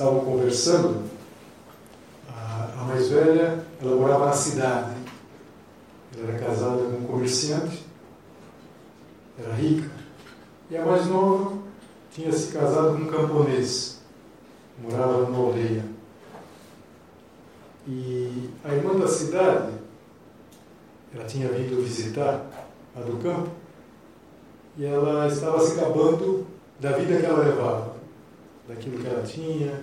estavam 0.00 0.20
conversando. 0.24 1.02
A, 2.26 2.84
mais 2.88 3.08
velha, 3.10 3.62
ela 3.82 3.96
morava 3.96 4.26
na 4.26 4.32
cidade. 4.32 4.96
Ela 6.16 6.30
era 6.30 6.38
casada 6.38 6.82
com 6.82 6.96
um 6.96 7.06
comerciante, 7.06 7.84
era 9.38 9.52
rica. 9.54 9.90
E 10.70 10.76
a 10.76 10.84
mais 10.86 11.06
nova 11.06 11.58
tinha 12.10 12.32
se 12.32 12.50
casado 12.52 12.96
com 12.96 13.02
um 13.02 13.06
camponês, 13.06 14.00
morava 14.82 15.18
numa 15.18 15.38
aldeia. 15.38 15.84
E 17.86 18.50
a 18.64 18.74
irmã 18.74 18.98
da 18.98 19.06
cidade, 19.06 19.72
ela 21.14 21.24
tinha 21.24 21.48
vindo 21.48 21.82
visitar 21.82 22.46
a 22.96 23.00
do 23.00 23.18
campo, 23.18 23.50
e 24.78 24.84
ela 24.84 25.28
estava 25.28 25.60
se 25.60 25.76
gabando 25.76 26.46
da 26.78 26.92
vida 26.92 27.20
que 27.20 27.26
ela 27.26 27.44
levava 27.44 28.00
daquilo 28.70 28.98
que 28.98 29.06
ela 29.06 29.22
tinha. 29.22 29.80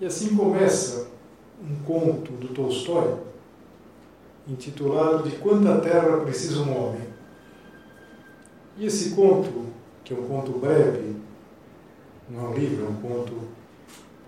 E 0.00 0.06
assim 0.06 0.36
começa 0.36 1.08
um 1.62 1.82
conto 1.84 2.32
do 2.32 2.48
Tolstói, 2.48 3.16
intitulado 4.46 5.28
De 5.28 5.36
Quanta 5.36 5.80
Terra 5.80 6.18
Precisa 6.18 6.60
um 6.60 6.88
Homem. 6.88 7.08
E 8.76 8.84
esse 8.84 9.10
conto, 9.14 9.66
que 10.04 10.12
é 10.12 10.16
um 10.16 10.28
conto 10.28 10.52
breve, 10.52 11.16
não 12.28 12.44
é 12.44 12.48
um 12.48 12.54
livro, 12.54 12.84
é 12.84 12.88
um 12.88 12.96
conto 12.96 13.40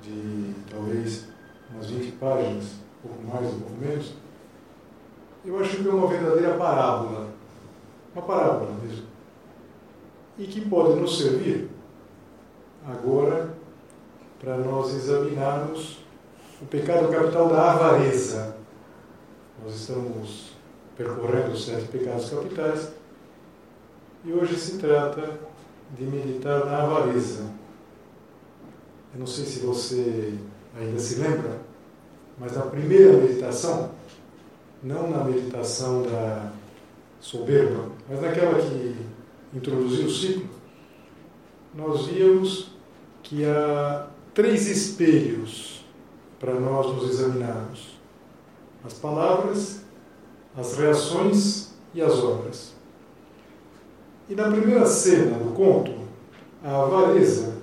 de 0.02 0.54
talvez 0.70 1.26
umas 1.70 1.90
20 1.90 2.07
páginas, 2.20 2.64
um 3.04 3.08
pouco 3.08 3.26
mais, 3.26 3.54
um 3.54 3.60
pouco 3.60 3.76
menos, 3.80 4.14
eu 5.44 5.58
acho 5.60 5.76
que 5.76 5.88
é 5.88 5.92
uma 5.92 6.08
verdadeira 6.08 6.54
parábola, 6.54 7.28
uma 8.14 8.24
parábola 8.24 8.72
mesmo, 8.82 9.06
e 10.36 10.46
que 10.46 10.68
pode 10.68 11.00
nos 11.00 11.18
servir 11.18 11.70
agora 12.86 13.54
para 14.40 14.56
nós 14.56 14.94
examinarmos 14.94 15.98
o 16.60 16.66
pecado 16.66 17.08
capital 17.08 17.48
da 17.48 17.72
avareza. 17.72 18.56
Nós 19.62 19.74
estamos 19.74 20.52
percorrendo 20.96 21.52
os 21.52 21.64
sete 21.64 21.88
pecados 21.88 22.30
capitais 22.30 22.92
e 24.24 24.32
hoje 24.32 24.56
se 24.56 24.78
trata 24.78 25.38
de 25.96 26.04
meditar 26.04 26.66
na 26.66 26.82
avareza. 26.82 27.44
Eu 29.14 29.20
não 29.20 29.26
sei 29.26 29.44
se 29.44 29.60
você 29.60 30.34
ainda 30.76 30.98
se 30.98 31.20
lembra, 31.20 31.67
mas 32.38 32.56
na 32.56 32.62
primeira 32.62 33.14
meditação, 33.14 33.90
não 34.82 35.10
na 35.10 35.24
meditação 35.24 36.02
da 36.02 36.52
soberba, 37.20 37.86
mas 38.08 38.20
naquela 38.20 38.60
que 38.60 38.96
introduziu 39.52 40.06
o 40.06 40.10
ciclo, 40.10 40.48
nós 41.74 42.06
víamos 42.06 42.70
que 43.22 43.44
há 43.44 44.06
três 44.32 44.66
espelhos 44.68 45.84
para 46.38 46.54
nós 46.54 46.94
nos 46.94 47.10
examinarmos: 47.10 47.98
as 48.84 48.94
palavras, 48.94 49.82
as 50.56 50.76
reações 50.76 51.70
e 51.94 52.00
as 52.00 52.18
obras. 52.18 52.74
E 54.28 54.34
na 54.34 54.50
primeira 54.50 54.86
cena 54.86 55.38
do 55.38 55.52
conto, 55.54 55.92
a 56.62 56.82
avareza, 56.82 57.56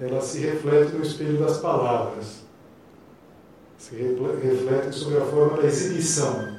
ela 0.00 0.20
se 0.20 0.40
reflete 0.40 0.92
no 0.92 1.02
espelho 1.02 1.38
das 1.38 1.58
palavras. 1.58 2.47
Se 3.78 3.94
reflete 3.94 4.92
sobre 4.92 5.18
a 5.18 5.24
forma 5.24 5.56
da 5.56 5.66
exibição. 5.66 6.58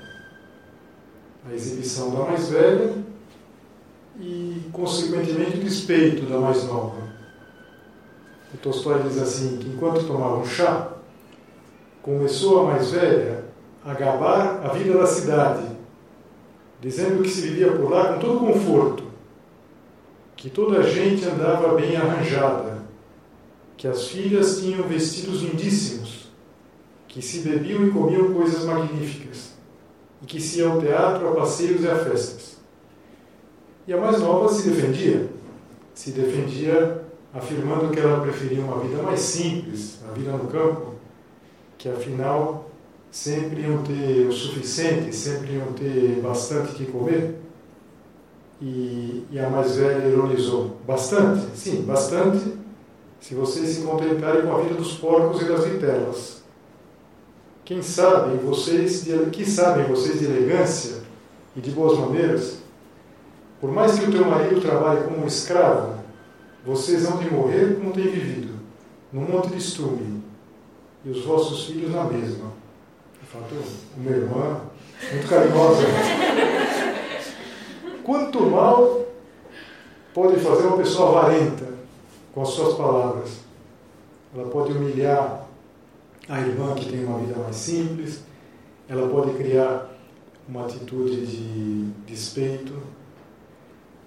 A 1.48 1.54
exibição 1.54 2.12
da 2.12 2.26
mais 2.26 2.48
velha 2.50 2.94
e, 4.20 4.70
consequentemente, 4.72 5.58
o 5.58 5.64
despeito 5.64 6.26
da 6.26 6.40
mais 6.40 6.64
nova. 6.64 7.10
O 8.54 8.58
Tolstói 8.58 9.04
diz 9.04 9.22
assim, 9.22 9.58
que 9.58 9.68
enquanto 9.68 10.08
tomavam 10.08 10.46
chá, 10.46 10.94
começou 12.02 12.62
a 12.62 12.72
mais 12.72 12.92
velha 12.92 13.46
a 13.86 13.94
gabar 13.94 14.66
a 14.66 14.70
vida 14.70 14.98
da 14.98 15.06
cidade, 15.06 15.68
dizendo 16.82 17.22
que 17.22 17.30
se 17.30 17.42
vivia 17.42 17.72
por 17.72 17.92
lá 17.92 18.14
com 18.14 18.20
todo 18.20 18.40
conforto, 18.40 19.04
que 20.36 20.50
toda 20.50 20.80
a 20.80 20.84
gente 20.84 21.26
andava 21.26 21.76
bem 21.76 21.96
arranjada, 21.96 22.80
que 23.78 23.88
as 23.88 24.08
filhas 24.08 24.60
tinham 24.60 24.84
vestidos 24.84 25.42
lindíssimos, 25.42 26.09
que 27.10 27.22
se 27.22 27.40
bebiam 27.40 27.86
e 27.86 27.92
comiam 27.92 28.34
coisas 28.34 28.64
magníficas, 28.64 29.54
e 30.22 30.26
que 30.26 30.40
se 30.40 30.60
ia 30.60 30.68
ao 30.68 30.80
teatro, 30.80 31.28
a 31.28 31.36
passeios 31.36 31.84
e 31.84 31.88
a 31.88 31.96
festas. 31.96 32.58
E 33.88 33.92
a 33.92 33.98
mais 33.98 34.22
nova 34.22 34.48
se 34.54 34.70
defendia, 34.70 35.28
se 35.94 36.12
defendia 36.12 37.04
afirmando 37.34 37.90
que 37.90 38.00
ela 38.00 38.22
preferia 38.22 38.64
uma 38.64 38.80
vida 38.80 39.02
mais 39.02 39.20
simples, 39.20 40.00
a 40.08 40.12
vida 40.14 40.32
no 40.32 40.48
campo, 40.48 40.94
que 41.78 41.90
afinal 41.90 42.70
sempre 43.10 43.62
iam 43.62 43.82
ter 43.82 44.28
o 44.28 44.32
suficiente, 44.32 45.14
sempre 45.16 45.56
iam 45.56 45.74
ter 45.74 46.22
bastante 46.22 46.74
que 46.74 46.86
comer. 46.86 47.40
E, 48.62 49.26
e 49.32 49.40
a 49.40 49.50
mais 49.50 49.78
velha 49.78 50.08
ironizou: 50.08 50.78
bastante? 50.86 51.58
Sim, 51.58 51.84
bastante, 51.84 52.58
se 53.20 53.34
vocês 53.34 53.70
se 53.70 53.82
contentarem 53.82 54.44
com 54.44 54.56
a 54.56 54.62
vida 54.62 54.76
dos 54.76 54.94
porcos 54.98 55.42
e 55.42 55.46
das 55.46 55.66
vitelas. 55.66 56.40
Quem 57.70 57.84
sabe 57.84 58.36
vocês, 58.38 59.04
de, 59.04 59.30
que 59.30 59.46
sabem 59.46 59.86
vocês 59.86 60.18
de 60.18 60.26
elegância 60.26 61.04
e 61.56 61.62
de 61.62 61.70
boas 61.70 62.00
maneiras, 62.00 62.58
por 63.62 63.72
mais 63.72 64.00
que 64.00 64.06
o 64.06 64.12
teu 64.12 64.26
marido 64.26 64.60
trabalhe 64.60 65.04
como 65.04 65.24
um 65.24 65.28
escravo, 65.28 66.00
vocês 66.66 67.06
hão 67.06 67.20
de 67.20 67.30
morrer 67.30 67.76
como 67.76 67.94
têm 67.94 68.08
vivido, 68.08 68.56
num 69.14 69.22
monte 69.22 69.50
de 69.50 69.60
estrume, 69.60 70.24
e 71.06 71.12
os 71.12 71.24
vossos 71.24 71.68
filhos 71.68 71.92
na 71.92 72.06
mesma. 72.06 72.52
De 73.22 73.28
fato, 73.28 73.54
uma 73.96 74.10
irmã 74.10 74.62
muito 75.12 75.30
carinhosa. 75.30 75.84
Quanto 78.04 78.48
mal 78.48 79.06
pode 80.12 80.40
fazer 80.40 80.66
uma 80.66 80.78
pessoa 80.78 81.10
avarenta 81.10 81.68
com 82.34 82.42
as 82.42 82.50
suas 82.50 82.74
palavras? 82.74 83.30
Ela 84.36 84.50
pode 84.50 84.72
humilhar 84.72 85.39
a 86.30 86.40
irmã 86.40 86.76
que 86.76 86.90
tem 86.90 87.04
uma 87.04 87.18
vida 87.18 87.36
mais 87.40 87.56
simples, 87.56 88.22
ela 88.88 89.10
pode 89.10 89.34
criar 89.34 89.90
uma 90.48 90.66
atitude 90.66 91.26
de 91.26 91.86
despeito. 92.06 92.74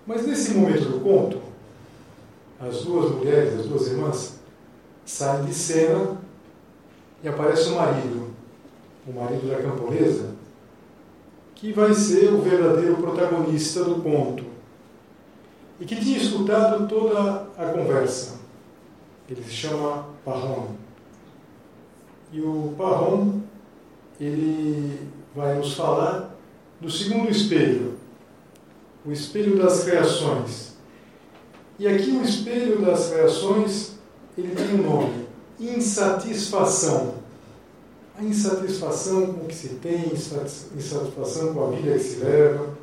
Mas 0.07 0.25
nesse 0.25 0.55
momento 0.55 0.85
do 0.85 1.01
conto, 1.01 1.43
as 2.61 2.83
duas 2.83 3.13
mulheres, 3.13 3.61
as 3.61 3.67
duas 3.67 3.89
irmãs, 3.89 4.41
saem 5.05 5.45
de 5.45 5.53
cena 5.53 6.17
e 7.25 7.29
aparece 7.29 7.71
o 7.71 7.75
marido, 7.75 8.31
o 9.07 9.13
marido 9.13 9.49
da 9.49 9.61
camponesa, 9.61 10.31
que 11.57 11.73
vai 11.73 11.93
ser 11.93 12.33
o 12.33 12.41
verdadeiro 12.41 12.97
protagonista 12.97 13.83
do 13.83 13.97
conto 14.01 14.45
e 15.81 15.85
que 15.85 15.97
tinha 15.97 16.19
escutado 16.19 16.87
toda 16.87 17.49
a 17.59 17.67
conversa. 17.73 18.41
Ele 19.29 19.43
se 19.43 19.51
chama 19.51 20.07
Parron. 20.25 20.82
E 22.33 22.41
o 22.41 22.73
Parron, 22.79 23.41
ele 24.19 24.99
vai 25.37 25.55
nos 25.57 25.75
falar 25.75 26.35
do 26.81 26.91
segundo 26.91 27.31
espelho, 27.31 27.95
o 29.05 29.13
espelho 29.13 29.59
das 29.59 29.85
reações. 29.85 30.73
E 31.79 31.87
aqui 31.87 32.11
o 32.11 32.23
espelho 32.23 32.81
das 32.81 33.11
reações, 33.11 33.93
ele 34.37 34.55
tem 34.55 34.81
um 34.81 34.83
nome, 34.83 35.27
insatisfação. 35.61 37.17
A 38.19 38.23
insatisfação 38.23 39.27
com 39.27 39.45
o 39.45 39.49
que 39.49 39.55
se 39.55 39.69
tem, 39.75 40.13
insatisfação 40.15 41.53
com 41.53 41.67
a 41.67 41.71
vida 41.71 41.93
que 41.93 41.99
se 41.99 42.17
leva. 42.25 42.79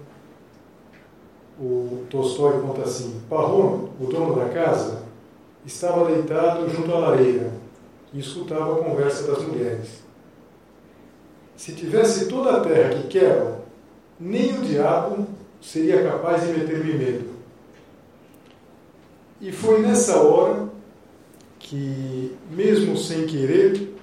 O 1.59 2.05
Tolstói 2.09 2.61
conta 2.61 2.81
assim: 2.81 3.19
Parron, 3.27 3.89
o 3.99 4.05
dono 4.05 4.35
da 4.35 4.49
casa, 4.49 5.03
estava 5.65 6.05
deitado 6.05 6.69
junto 6.69 6.91
à 6.93 6.99
lareira 6.99 7.58
e 8.13 8.19
escutava 8.19 8.73
a 8.73 8.83
conversa 8.83 9.31
das 9.31 9.43
mulheres. 9.43 10.03
Se 11.55 11.73
tivesse 11.73 12.27
toda 12.27 12.57
a 12.57 12.61
terra 12.61 12.95
que 12.95 13.07
quero, 13.07 13.57
nem 14.19 14.57
o 14.57 14.61
diabo 14.61 15.27
seria 15.61 16.03
capaz 16.03 16.43
de 16.43 16.53
meter-me 16.53 16.93
medo. 16.93 17.29
E 19.41 19.51
foi 19.51 19.81
nessa 19.81 20.17
hora 20.19 20.67
que, 21.59 22.35
mesmo 22.49 22.97
sem 22.97 23.25
querer, 23.25 23.95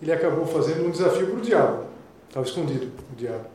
ele 0.00 0.12
acabou 0.12 0.46
fazendo 0.46 0.86
um 0.86 0.90
desafio 0.90 1.28
para 1.28 1.38
o 1.38 1.42
diabo. 1.42 1.84
Estava 2.28 2.46
escondido 2.46 2.90
o 3.12 3.16
diabo. 3.16 3.46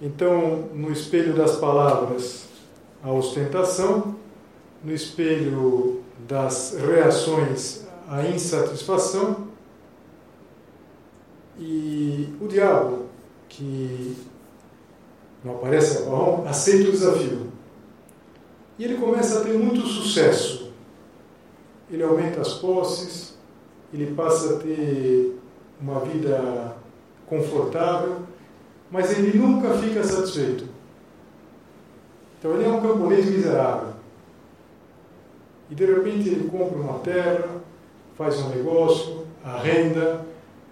Então, 0.00 0.68
no 0.72 0.92
espelho 0.92 1.34
das 1.34 1.56
palavras, 1.56 2.46
a 3.02 3.12
ostentação, 3.12 4.16
no 4.84 4.92
espelho 4.92 6.02
das 6.28 6.76
reações 6.78 7.87
à 8.08 8.26
insatisfação, 8.26 9.48
e 11.58 12.34
o 12.40 12.46
diabo, 12.48 13.06
que 13.48 14.16
não 15.44 15.56
aparece 15.56 16.04
a 16.08 16.50
aceita 16.50 16.88
o 16.88 16.92
desafio. 16.92 17.48
E 18.78 18.84
ele 18.84 18.96
começa 18.96 19.40
a 19.40 19.44
ter 19.44 19.54
muito 19.54 19.80
sucesso. 19.86 20.72
Ele 21.90 22.02
aumenta 22.02 22.40
as 22.40 22.54
posses, 22.54 23.36
ele 23.92 24.14
passa 24.14 24.54
a 24.54 24.58
ter 24.58 25.40
uma 25.80 26.00
vida 26.00 26.76
confortável, 27.26 28.22
mas 28.90 29.18
ele 29.18 29.36
nunca 29.36 29.74
fica 29.74 30.04
satisfeito. 30.04 30.66
Então 32.38 32.52
ele 32.54 32.64
é 32.64 32.68
um 32.68 32.80
camponês 32.80 33.26
miserável. 33.26 33.94
E 35.70 35.74
de 35.74 35.84
repente 35.84 36.28
ele 36.28 36.48
compra 36.48 36.78
uma 36.78 36.98
terra, 37.00 37.47
faz 38.18 38.40
um 38.40 38.48
negócio, 38.48 39.24
arrenda, 39.44 40.26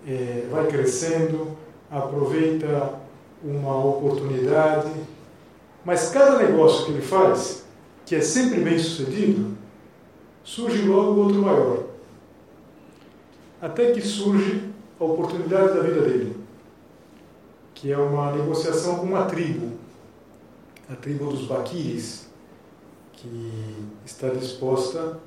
é, 0.05 0.49
vai 0.51 0.67
crescendo, 0.67 1.57
aproveita 1.89 2.95
uma 3.43 3.87
oportunidade, 3.87 4.91
mas 5.85 6.11
cada 6.11 6.39
negócio 6.39 6.87
que 6.87 6.91
ele 6.91 7.03
faz, 7.03 7.65
que 8.05 8.17
é 8.17 8.21
sempre 8.21 8.61
bem 8.61 8.77
sucedido, 8.77 9.57
surge 10.43 10.83
logo 10.83 11.21
outro 11.21 11.41
maior. 11.41 11.85
Até 13.63 13.93
que 13.93 14.01
surge 14.01 14.69
a 14.99 15.05
oportunidade 15.05 15.75
da 15.75 15.83
vida 15.83 16.01
dele, 16.01 16.37
que 17.75 17.93
é 17.93 17.97
uma 17.97 18.33
negociação 18.33 18.97
com 18.97 19.07
uma 19.07 19.27
tribo, 19.27 19.79
a 20.91 20.97
tribo 20.97 21.31
dos 21.31 21.47
Baquires, 21.47 22.27
que 23.13 23.87
está 24.05 24.29
disposta 24.31 25.19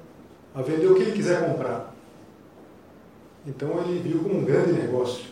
a 0.54 0.62
vender 0.62 0.88
o 0.88 0.96
que 0.96 1.04
ele 1.04 1.12
quiser 1.14 1.46
comprar. 1.46 1.99
Então 3.46 3.80
ele 3.82 4.00
viu 4.00 4.20
como 4.20 4.40
um 4.40 4.46
grande 4.46 4.74
negócio. 4.74 5.26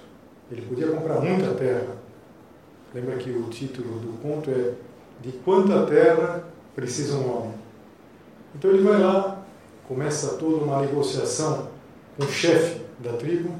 Ele 0.52 0.62
podia 0.62 0.88
comprar 0.88 1.22
muita 1.22 1.54
terra. 1.54 1.96
Lembra 2.94 3.18
que 3.18 3.30
o 3.30 3.44
título 3.50 4.00
do 4.00 4.22
conto 4.22 4.50
é 4.50 4.74
De 5.22 5.32
quanta 5.40 5.86
terra 5.86 6.44
precisa 6.76 7.18
um 7.18 7.38
homem? 7.38 7.54
Então 8.56 8.72
ele 8.72 8.84
vai 8.84 9.00
lá, 9.00 9.46
começa 9.88 10.38
toda 10.38 10.64
uma 10.64 10.82
negociação 10.82 11.70
com 12.16 12.26
o 12.26 12.30
chefe 12.30 12.82
da 13.00 13.14
tribo, 13.14 13.52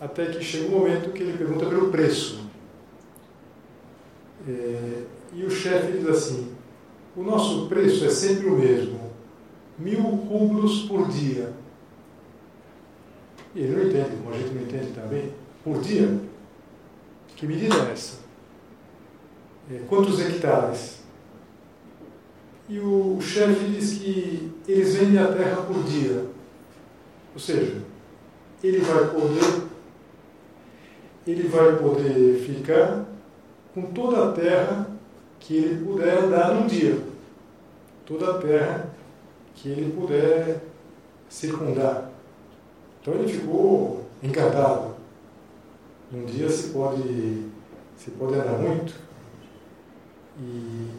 até 0.00 0.26
que 0.26 0.42
chega 0.42 0.68
um 0.68 0.78
momento 0.78 1.12
que 1.12 1.22
ele 1.22 1.38
pergunta 1.38 1.66
pelo 1.66 1.90
preço. 1.90 2.44
É, 4.48 5.02
e 5.32 5.44
o 5.44 5.50
chefe 5.50 5.92
diz 5.92 6.08
assim: 6.08 6.52
o 7.16 7.22
nosso 7.22 7.66
preço 7.66 8.04
é 8.04 8.10
sempre 8.10 8.46
o 8.46 8.56
mesmo, 8.56 8.98
mil 9.78 10.02
rublos 10.02 10.82
por 10.82 11.08
dia. 11.08 11.52
E 13.54 13.60
ele 13.60 13.76
não 13.76 13.82
entende, 13.84 14.16
como 14.16 14.34
a 14.34 14.38
gente 14.38 14.54
não 14.54 14.62
entende 14.62 14.92
também, 14.92 15.32
por 15.62 15.80
dia. 15.80 16.20
Que 17.36 17.46
medida 17.46 17.74
é 17.74 17.92
essa? 17.92 18.18
É, 19.70 19.80
quantos 19.88 20.20
hectares? 20.20 21.00
E 22.68 22.78
o 22.78 23.18
chefe 23.20 23.66
diz 23.66 23.98
que 23.98 24.52
eles 24.66 24.94
vendem 24.96 25.18
a 25.18 25.32
terra 25.32 25.62
por 25.62 25.82
dia. 25.84 26.26
Ou 27.34 27.40
seja, 27.40 27.82
ele 28.62 28.80
vai 28.80 29.08
poder 29.10 29.64
ele 31.26 31.48
vai 31.48 31.76
poder 31.76 32.38
ficar 32.40 33.04
com 33.72 33.82
toda 33.92 34.28
a 34.28 34.32
terra 34.32 34.86
que 35.40 35.56
ele 35.56 35.84
puder 35.84 36.18
andar 36.18 36.54
num 36.54 36.66
dia. 36.66 36.98
Toda 38.04 38.32
a 38.32 38.38
terra 38.38 38.90
que 39.54 39.70
ele 39.70 39.92
puder 39.92 40.60
circundar. 41.28 42.10
Então 43.04 43.12
ele 43.12 43.30
ficou 43.30 44.02
encantado. 44.22 44.94
Um 46.10 46.24
dia 46.24 46.48
se 46.48 46.70
pode, 46.70 47.42
se 47.98 48.10
pode 48.12 48.34
andar 48.34 48.58
muito. 48.58 48.94
E, 50.40 50.90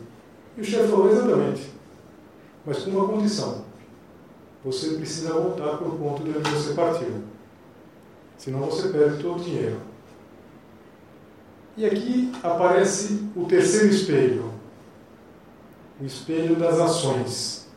e 0.55 0.61
o 0.61 0.63
chefe 0.63 0.87
falou 0.87 1.09
exatamente, 1.09 1.73
mas 2.63 2.83
com 2.83 2.91
uma 2.91 3.07
condição. 3.07 3.65
Você 4.63 4.97
precisa 4.97 5.33
voltar 5.33 5.77
para 5.77 5.87
o 5.87 5.97
ponto 5.97 6.23
de 6.23 6.29
onde 6.29 6.47
você 6.51 6.75
partiu. 6.75 7.23
Senão 8.37 8.59
você 8.59 8.89
perde 8.89 9.23
todo 9.23 9.41
o 9.41 9.43
dinheiro. 9.43 9.79
E 11.75 11.87
aqui 11.87 12.31
aparece 12.43 13.31
o 13.35 13.45
terceiro 13.45 13.87
espelho, 13.87 14.53
o 15.99 16.05
espelho 16.05 16.55
das 16.55 16.79
ações. 16.79 17.67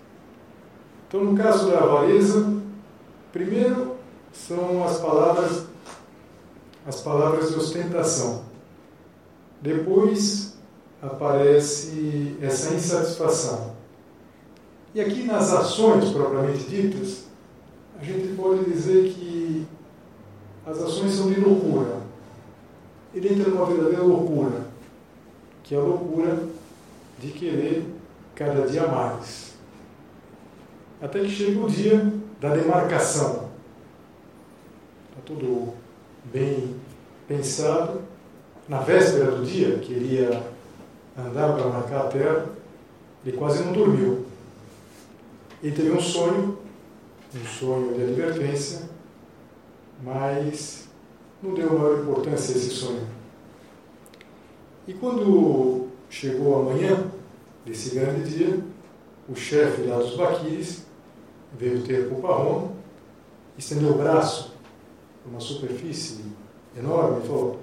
Então, 1.08 1.24
no 1.24 1.36
caso 1.36 1.70
da 1.70 1.78
avareza, 1.78 2.60
primeiro 3.32 3.97
são 4.46 4.84
as 4.84 4.98
palavras 4.98 5.68
as 6.88 7.02
palavras 7.02 7.50
de 7.50 7.56
ostentação. 7.58 8.44
Depois 9.60 10.54
aparece 11.02 12.34
essa 12.40 12.74
insatisfação. 12.74 13.74
E 14.94 15.00
aqui 15.02 15.24
nas 15.24 15.52
ações 15.52 16.10
propriamente 16.10 16.64
ditas, 16.64 17.24
a 18.00 18.02
gente 18.02 18.34
pode 18.34 18.64
dizer 18.64 19.12
que 19.12 19.66
as 20.66 20.78
ações 20.82 21.12
são 21.12 21.30
de 21.30 21.38
loucura. 21.38 21.98
Ele 23.14 23.34
entra 23.34 23.50
numa 23.50 23.66
verdadeira 23.66 24.02
loucura, 24.02 24.62
que 25.62 25.74
é 25.74 25.78
a 25.78 25.82
loucura 25.82 26.48
de 27.18 27.28
querer 27.32 27.84
cada 28.34 28.66
dia 28.66 28.86
mais. 28.86 29.52
Até 31.02 31.20
que 31.20 31.28
chega 31.28 31.60
o 31.60 31.68
dia 31.68 32.12
da 32.40 32.54
demarcação 32.54 33.47
tudo 35.24 35.74
bem 36.24 36.74
pensado. 37.26 38.02
Na 38.68 38.80
véspera 38.80 39.30
do 39.30 39.44
dia, 39.44 39.78
queria 39.78 40.42
andar 41.16 41.54
para 41.54 41.68
marcar 41.68 42.00
a 42.02 42.08
terra, 42.08 42.46
ele 43.24 43.36
quase 43.36 43.62
não 43.64 43.72
dormiu. 43.72 44.26
Ele 45.62 45.74
teve 45.74 45.90
um 45.90 46.00
sonho, 46.00 46.58
um 47.34 47.46
sonho 47.46 47.94
de 47.94 48.02
advertência, 48.02 48.82
mas 50.02 50.88
não 51.42 51.54
deu 51.54 51.78
maior 51.78 52.00
importância 52.00 52.54
a 52.54 52.58
esse 52.58 52.70
sonho. 52.70 53.06
E 54.86 54.92
quando 54.94 55.88
chegou 56.08 56.60
a 56.60 56.62
manhã 56.72 57.10
desse 57.64 57.94
grande 57.94 58.30
dia, 58.30 58.60
o 59.28 59.34
chefe 59.34 59.82
lá 59.82 59.98
dos 59.98 60.16
Baquires 60.16 60.86
veio 61.58 61.82
ter 61.82 62.08
com 62.08 62.16
o 62.16 62.22
Parron, 62.22 62.72
estendeu 63.56 63.90
o 63.90 63.98
braço 63.98 64.57
uma 65.30 65.40
superfície 65.40 66.24
enorme, 66.76 67.26
falou: 67.26 67.60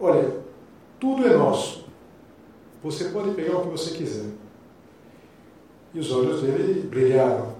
Olha, 0.00 0.40
tudo 1.00 1.26
é 1.26 1.36
nosso. 1.36 1.84
Você 2.82 3.06
pode 3.06 3.32
pegar 3.32 3.58
o 3.58 3.62
que 3.62 3.70
você 3.70 3.96
quiser. 3.96 4.30
E 5.94 5.98
os 5.98 6.12
olhos 6.12 6.42
dele 6.42 6.86
brilharam. 6.88 7.54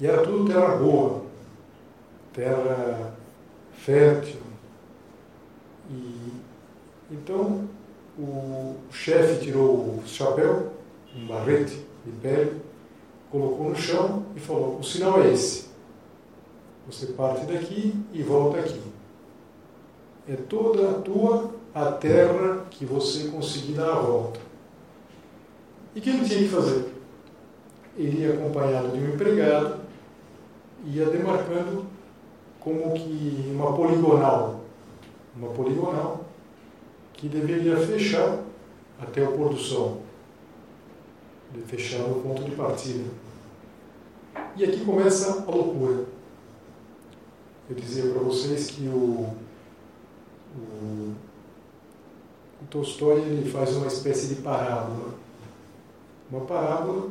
E 0.00 0.06
era 0.06 0.22
tudo 0.22 0.46
terra 0.46 0.76
boa, 0.76 1.22
terra 2.32 3.14
fértil. 3.72 4.40
E 5.90 6.32
então 7.10 7.68
o 8.18 8.76
chefe 8.90 9.44
tirou 9.44 9.74
o 9.74 10.02
chapéu, 10.06 10.72
um 11.14 11.26
barrete 11.26 11.84
de 12.04 12.12
pele, 12.20 12.60
colocou 13.30 13.70
no 13.70 13.76
chão 13.76 14.24
e 14.36 14.40
falou: 14.40 14.78
O 14.78 14.82
sinal 14.82 15.22
é 15.22 15.32
esse. 15.32 15.71
Você 16.86 17.06
parte 17.12 17.46
daqui 17.46 17.94
e 18.12 18.22
volta 18.22 18.58
aqui. 18.58 18.80
É 20.28 20.36
toda 20.36 20.90
a 20.90 20.94
tua 20.94 21.50
a 21.74 21.92
terra 21.92 22.64
que 22.70 22.84
você 22.84 23.28
conseguir 23.28 23.72
dar 23.72 23.90
a 23.90 24.00
volta. 24.00 24.40
E 25.94 25.98
o 25.98 26.02
que 26.02 26.10
ele 26.10 26.28
tinha 26.28 26.40
que 26.40 26.48
fazer? 26.48 26.92
Ele 27.96 28.22
ia 28.22 28.34
acompanhado 28.34 28.88
de 28.88 28.98
um 28.98 29.14
empregado 29.14 29.82
ia 30.84 31.06
demarcando 31.06 31.86
como 32.58 32.92
que 32.94 33.50
uma 33.52 33.74
poligonal, 33.74 34.60
uma 35.36 35.48
poligonal 35.50 36.24
que 37.12 37.28
deveria 37.28 37.76
fechar 37.76 38.38
até 39.00 39.22
o 39.22 39.32
pôr 39.32 39.50
do 39.50 39.56
sol, 39.56 40.02
fechar 41.66 42.04
o 42.04 42.20
ponto 42.20 42.42
de 42.44 42.52
partida. 42.52 43.04
E 44.56 44.64
aqui 44.64 44.84
começa 44.84 45.44
a 45.46 45.50
loucura. 45.50 46.04
Eu 47.70 47.76
dizia 47.76 48.10
para 48.10 48.22
vocês 48.22 48.70
que 48.70 48.86
o, 48.88 49.28
o, 50.56 51.14
o 52.60 52.66
Tolstói 52.68 53.20
ele 53.20 53.50
faz 53.50 53.76
uma 53.76 53.86
espécie 53.86 54.34
de 54.34 54.42
parábola. 54.42 55.14
Uma 56.30 56.40
parábola 56.42 57.10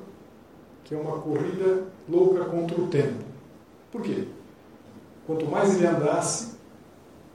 que 0.83 0.95
é 0.95 0.97
uma 0.97 1.19
corrida 1.19 1.83
louca 2.09 2.45
contra 2.45 2.79
o 2.79 2.87
tempo. 2.87 3.23
Por 3.91 4.01
quê? 4.01 4.27
Quanto 5.25 5.45
mais 5.45 5.75
ele 5.75 5.87
andasse, 5.87 6.55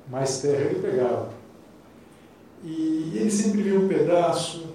mais 0.08 0.42
terra 0.42 0.62
ele 0.62 0.80
pegava. 0.80 1.30
E 2.62 3.12
ele 3.14 3.30
sempre 3.30 3.62
via 3.62 3.78
um 3.78 3.88
pedaço, 3.88 4.66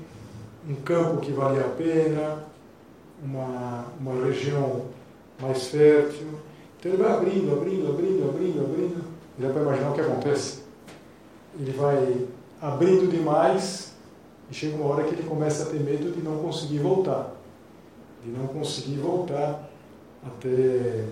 um 0.68 0.76
campo 0.76 1.22
que 1.22 1.32
valia 1.32 1.62
a 1.62 1.70
pena, 1.70 2.44
uma, 3.24 3.86
uma 4.00 4.26
região 4.26 4.86
mais 5.40 5.68
fértil. 5.68 6.28
Então 6.82 6.94
ele 6.94 7.04
vai 7.04 7.12
abrindo, 7.12 7.54
abrindo, 7.54 7.90
abrindo, 7.92 8.28
abrindo, 8.28 8.60
abrindo. 8.60 9.04
E 9.38 9.42
dá 9.42 9.50
para 9.52 9.62
imaginar 9.62 9.92
o 9.92 9.94
que 9.94 10.02
acontece. 10.02 10.64
Ele 11.60 11.72
vai 11.74 12.26
abrindo 12.60 13.08
demais 13.08 13.94
e 14.50 14.54
chega 14.54 14.76
uma 14.78 14.92
hora 14.92 15.04
que 15.04 15.14
ele 15.14 15.22
começa 15.22 15.62
a 15.62 15.66
ter 15.68 15.80
medo 15.80 16.12
de 16.12 16.24
não 16.24 16.40
conseguir 16.40 16.80
voltar. 16.80 17.36
De 18.26 18.32
não 18.32 18.48
conseguir 18.48 18.96
voltar 18.96 19.70
até 20.26 21.06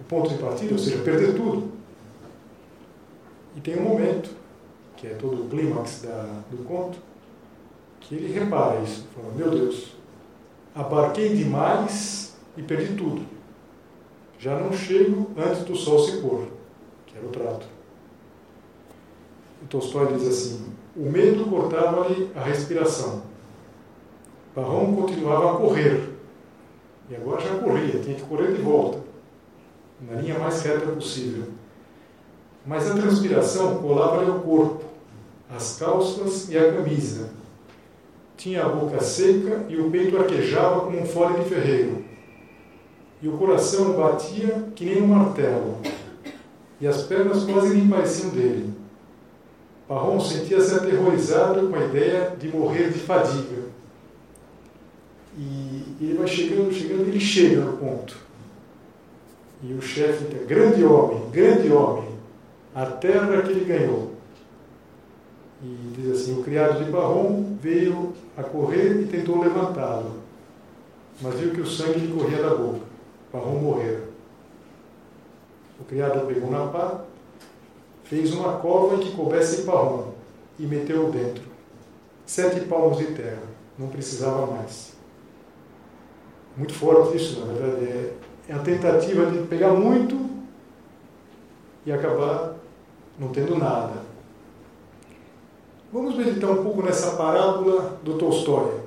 o 0.00 0.04
ponto 0.08 0.28
de 0.28 0.38
partida, 0.38 0.72
ou 0.72 0.78
seja, 0.78 0.98
perder 1.04 1.36
tudo. 1.36 1.70
E 3.56 3.60
tem 3.60 3.78
um 3.78 3.82
momento, 3.82 4.28
que 4.96 5.06
é 5.06 5.10
todo 5.10 5.44
o 5.44 5.48
clímax 5.48 6.02
do 6.50 6.64
conto, 6.64 6.98
que 8.00 8.16
ele 8.16 8.32
repara 8.32 8.80
isso, 8.80 9.06
fala, 9.14 9.32
meu 9.36 9.50
Deus, 9.50 9.92
abarquei 10.74 11.36
demais 11.36 12.34
e 12.56 12.62
perdi 12.62 12.96
tudo. 12.96 13.22
Já 14.42 14.58
não 14.58 14.72
chego 14.72 15.30
antes 15.36 15.62
do 15.62 15.76
sol 15.76 16.00
se 16.00 16.16
pôr, 16.16 16.48
que 17.06 17.16
era 17.16 17.24
o 17.24 17.30
trato. 17.30 17.64
O 19.62 19.66
Tolstói 19.66 20.14
diz 20.14 20.26
assim, 20.26 20.72
o 20.96 21.08
medo 21.08 21.44
cortava-lhe 21.44 22.28
a 22.34 22.42
respiração. 22.42 23.22
Barrão 24.52 24.96
continuava 24.96 25.52
a 25.52 25.56
correr. 25.58 26.10
E 27.08 27.14
agora 27.14 27.40
já 27.40 27.54
corria, 27.54 28.00
tinha 28.00 28.16
que 28.16 28.22
correr 28.22 28.52
de 28.52 28.62
volta 28.62 28.98
na 30.00 30.20
linha 30.20 30.36
mais 30.40 30.60
reta 30.62 30.90
possível. 30.90 31.44
Mas 32.66 32.90
a 32.90 32.94
transpiração 32.94 33.76
colava-lhe 33.76 34.28
ao 34.28 34.40
corpo, 34.40 34.84
as 35.54 35.78
calças 35.78 36.48
e 36.50 36.58
a 36.58 36.72
camisa. 36.72 37.30
Tinha 38.36 38.64
a 38.64 38.68
boca 38.70 39.00
seca 39.00 39.66
e 39.68 39.76
o 39.76 39.88
peito 39.88 40.18
arquejava 40.18 40.80
como 40.80 41.00
um 41.00 41.06
fole 41.06 41.44
de 41.44 41.48
ferreiro. 41.48 42.01
E 43.22 43.28
o 43.28 43.38
coração 43.38 43.92
batia 43.92 44.68
que 44.74 44.84
nem 44.84 45.02
um 45.02 45.06
martelo. 45.06 45.78
E 46.80 46.86
as 46.86 47.02
pernas 47.02 47.44
quase 47.44 47.74
nem 47.74 47.88
pareciam 47.88 48.30
dele. 48.30 48.74
Parron 49.86 50.18
sentia-se 50.18 50.74
aterrorizado 50.74 51.68
com 51.68 51.76
a 51.76 51.84
ideia 51.84 52.34
de 52.38 52.48
morrer 52.48 52.90
de 52.90 52.98
fadiga. 52.98 53.62
E 55.38 55.96
ele 56.00 56.14
vai 56.18 56.26
chegando, 56.26 56.72
chegando, 56.72 57.08
ele 57.08 57.20
chega 57.20 57.60
no 57.60 57.76
ponto 57.76 58.32
e 59.62 59.72
o 59.74 59.80
chefe, 59.80 60.24
grande 60.44 60.82
homem, 60.84 61.30
grande 61.30 61.70
homem, 61.72 62.08
a 62.74 62.84
terra 62.84 63.42
que 63.42 63.50
ele 63.50 63.64
ganhou. 63.64 64.12
E 65.62 65.92
diz 65.96 66.10
assim: 66.10 66.40
o 66.40 66.42
criado 66.42 66.84
de 66.84 66.90
Barrom 66.90 67.56
veio 67.60 68.12
a 68.36 68.42
correr 68.42 69.02
e 69.02 69.06
tentou 69.06 69.40
levantá-lo, 69.40 70.16
mas 71.20 71.38
viu 71.38 71.52
que 71.52 71.60
o 71.60 71.66
sangue 71.66 72.00
lhe 72.00 72.12
corria 72.12 72.42
da 72.42 72.54
boca. 72.54 72.91
Barrom 73.32 73.58
morreu. 73.58 74.08
O 75.80 75.84
criado 75.84 76.26
pegou 76.26 76.50
na 76.50 76.66
pá, 76.66 77.04
fez 78.04 78.32
uma 78.34 78.58
cova 78.58 78.96
em 78.96 79.00
que 79.00 79.16
coubesse 79.16 79.62
Barrom 79.62 80.12
e 80.58 80.66
meteu-o 80.66 81.10
dentro. 81.10 81.42
Sete 82.26 82.60
palmos 82.60 82.98
de 82.98 83.06
terra, 83.06 83.42
não 83.78 83.88
precisava 83.88 84.46
mais. 84.46 84.92
Muito 86.56 86.74
forte 86.74 87.16
isso, 87.16 87.40
na 87.40 87.52
verdade. 87.52 87.86
É, 87.86 88.14
é 88.48 88.54
a 88.54 88.58
tentativa 88.58 89.26
de 89.26 89.46
pegar 89.46 89.72
muito 89.72 90.30
e 91.86 91.92
acabar 91.92 92.54
não 93.18 93.28
tendo 93.28 93.56
nada. 93.56 94.02
Vamos 95.92 96.16
meditar 96.16 96.50
um 96.50 96.62
pouco 96.62 96.82
nessa 96.82 97.16
parábola 97.16 97.98
do 98.02 98.16
Tolstói. 98.16 98.80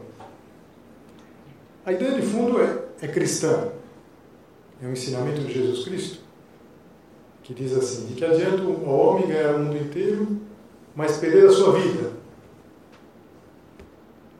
A 1.86 1.92
ideia 1.92 2.14
de 2.14 2.22
fundo 2.24 2.60
é, 2.62 2.80
é 3.02 3.08
cristã. 3.08 3.72
É 4.82 4.88
um 4.88 4.91
ensinamento 4.91 5.41
de 5.41 5.53
Jesus 5.53 5.86
Cristo 5.86 6.25
que 7.46 7.53
diz 7.53 7.74
assim: 7.77 8.08
de 8.08 8.15
que 8.15 8.25
adianta 8.25 8.63
o 8.63 8.89
homem 8.89 9.27
ganhar 9.27 9.55
o 9.55 9.60
mundo 9.60 9.77
inteiro, 9.77 10.41
mas 10.96 11.17
perder 11.17 11.48
a 11.48 11.51
sua 11.51 11.79
vida. 11.79 12.12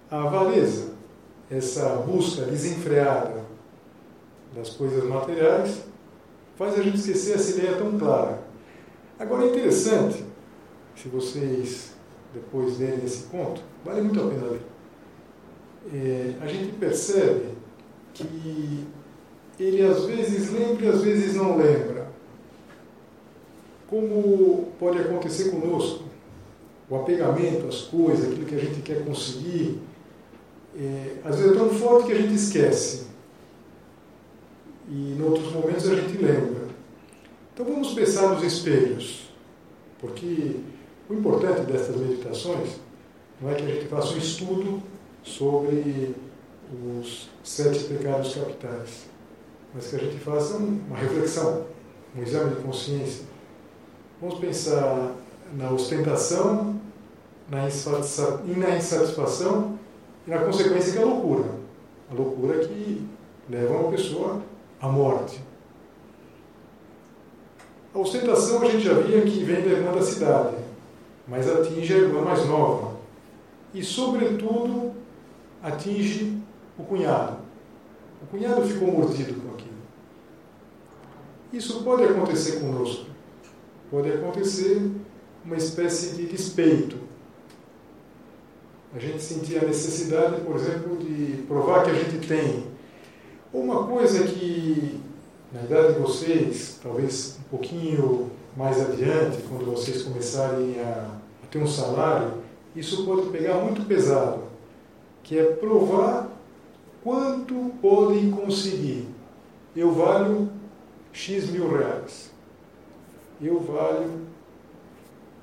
A 0.10 0.24
avareza, 0.24 0.94
essa 1.50 1.98
busca 1.98 2.44
desenfreada 2.44 3.46
das 4.56 4.70
coisas 4.70 5.04
materiais, 5.04 5.84
faz 6.56 6.80
a 6.80 6.82
gente 6.82 6.98
esquecer 6.98 7.36
essa 7.36 7.58
ideia 7.58 7.78
tão 7.78 7.98
clara. 7.98 8.44
Agora 9.20 9.46
é 9.46 9.50
interessante, 9.50 10.26
se 10.96 11.08
vocês 11.08 11.94
depois 12.34 12.80
lerem 12.80 13.06
esse 13.06 13.24
ponto, 13.24 13.62
vale 13.84 14.02
muito 14.02 14.20
a 14.20 14.28
pena 14.28 14.48
ler. 14.48 14.62
É, 15.94 16.34
a 16.42 16.48
gente 16.48 16.74
percebe 16.74 17.50
que 18.14 18.88
ele 19.60 19.82
às 19.84 20.06
vezes 20.06 20.52
lembra 20.52 20.86
e 20.86 20.90
às 20.90 21.02
vezes 21.02 21.36
não 21.36 21.58
lembra. 21.58 22.08
Como 23.88 24.72
pode 24.80 25.00
acontecer 25.00 25.52
conosco, 25.52 26.04
o 26.90 26.96
apegamento 26.96 27.68
às 27.68 27.82
coisas, 27.82 28.32
aquilo 28.32 28.46
que 28.46 28.56
a 28.56 28.60
gente 28.60 28.82
quer 28.82 29.06
conseguir, 29.06 29.80
é, 30.78 31.18
às 31.24 31.38
vezes 31.38 31.52
é 31.52 31.56
tão 31.56 31.70
forte 31.70 32.08
que 32.08 32.14
a 32.14 32.22
gente 32.22 32.34
esquece 32.34 33.06
e 34.90 35.16
em 35.18 35.22
outros 35.22 35.52
momentos 35.52 35.90
a 35.90 35.96
gente 35.96 36.18
lembra. 36.18 36.66
Então 37.54 37.66
vamos 37.66 37.94
pensar 37.94 38.34
nos 38.34 38.44
espelhos, 38.44 39.30
porque 40.00 40.58
o 41.10 41.14
importante 41.14 41.62
dessas 41.72 41.96
meditações 41.96 42.72
não 43.42 43.50
é 43.50 43.56
que 43.56 43.64
a 43.64 43.68
gente 43.68 43.88
faça 43.88 44.14
um 44.14 44.18
estudo 44.18 44.84
sobre 45.24 46.16
os 47.00 47.30
sete 47.44 47.86
pecados 47.86 48.36
capitais, 48.36 49.06
mas 49.76 49.88
que 49.88 49.98
a 49.98 50.00
gente 50.00 50.18
faça 50.20 50.56
uma 50.56 50.98
reflexão, 50.98 51.66
um 52.16 52.24
exame 52.24 52.56
de 52.56 52.62
consciência. 52.62 53.26
Vamos 54.22 54.40
pensar 54.40 55.12
na 55.54 55.70
ostentação, 55.70 56.80
na 57.50 57.68
insatisfação 57.68 59.78
e 60.26 60.30
na 60.30 60.40
consequência 60.40 60.94
que 60.94 61.00
é 61.00 61.02
a 61.02 61.06
loucura. 61.06 61.50
A 62.10 62.14
loucura 62.14 62.66
que 62.66 63.06
leva 63.50 63.74
uma 63.74 63.92
pessoa 63.92 64.42
a 64.80 64.88
morte. 64.88 65.42
A 67.94 68.00
ostentação 68.00 68.62
a 68.62 68.66
gente 68.66 68.86
já 68.86 68.94
via 68.94 69.24
que 69.24 69.44
vem 69.44 69.62
da 69.62 69.72
irmã 69.72 69.92
da 69.92 70.02
cidade, 70.02 70.56
mas 71.28 71.50
atinge 71.50 71.94
a 71.94 71.98
irmã 71.98 72.22
mais 72.22 72.46
nova. 72.46 72.96
E, 73.74 73.84
sobretudo, 73.84 74.94
atinge 75.62 76.42
o 76.78 76.84
cunhado. 76.84 77.40
O 78.24 78.28
cunhado 78.28 78.66
ficou 78.66 78.90
mordido 78.90 79.45
Isso 81.56 81.82
pode 81.84 82.04
acontecer 82.04 82.60
conosco. 82.60 83.06
Pode 83.90 84.12
acontecer 84.12 84.92
uma 85.46 85.56
espécie 85.56 86.14
de 86.18 86.26
despeito. 86.26 86.98
A 88.94 89.00
gente 89.00 89.24
sentir 89.24 89.60
a 89.60 89.66
necessidade, 89.66 90.42
por 90.42 90.58
exemplo, 90.58 90.98
de 90.98 91.44
provar 91.44 91.86
que 91.86 91.92
a 91.92 91.94
gente 91.94 92.28
tem 92.28 92.66
uma 93.54 93.88
coisa 93.88 94.26
que, 94.26 95.00
na 95.54 95.64
idade 95.64 95.94
de 95.94 96.00
vocês, 96.00 96.78
talvez 96.84 97.38
um 97.40 97.50
pouquinho 97.50 98.32
mais 98.58 98.82
adiante, 98.82 99.42
quando 99.48 99.64
vocês 99.72 100.04
começarem 100.04 100.78
a 100.82 101.10
ter 101.50 101.60
um 101.60 101.68
salário, 101.68 102.34
isso 102.76 103.06
pode 103.06 103.30
pegar 103.30 103.60
muito 103.60 103.88
pesado, 103.88 104.44
que 105.24 105.40
é 105.40 105.44
provar 105.46 106.30
quanto 107.02 107.72
podem 107.82 108.30
conseguir. 108.30 109.08
Eu 109.74 109.94
valho 109.94 110.50
X 111.16 111.50
mil 111.50 111.70
reais. 111.70 112.30
Eu 113.42 113.58
valho. 113.62 114.28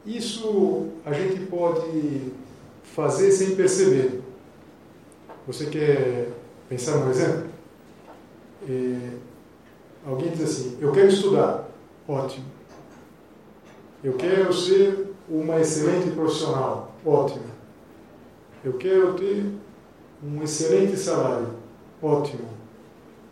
Isso 0.04 0.88
a 1.04 1.12
gente 1.14 1.46
pode 1.46 2.32
fazer 2.82 3.32
sem 3.32 3.56
perceber. 3.56 4.20
Você 5.46 5.66
quer 5.66 6.28
pensar 6.68 6.98
no 6.98 7.10
exemplo? 7.10 7.48
É, 8.68 9.16
alguém 10.06 10.30
diz 10.30 10.42
assim: 10.42 10.78
Eu 10.78 10.92
quero 10.92 11.08
estudar. 11.08 11.68
Ótimo. 12.06 12.44
Eu 14.04 14.12
quero 14.14 14.52
ser 14.52 15.14
uma 15.26 15.58
excelente 15.58 16.10
profissional. 16.10 16.94
Ótimo. 17.04 17.46
Eu 18.62 18.74
quero 18.74 19.14
ter 19.14 19.46
um 20.22 20.42
excelente 20.42 20.98
salário. 20.98 21.54
Ótimo. 22.02 22.46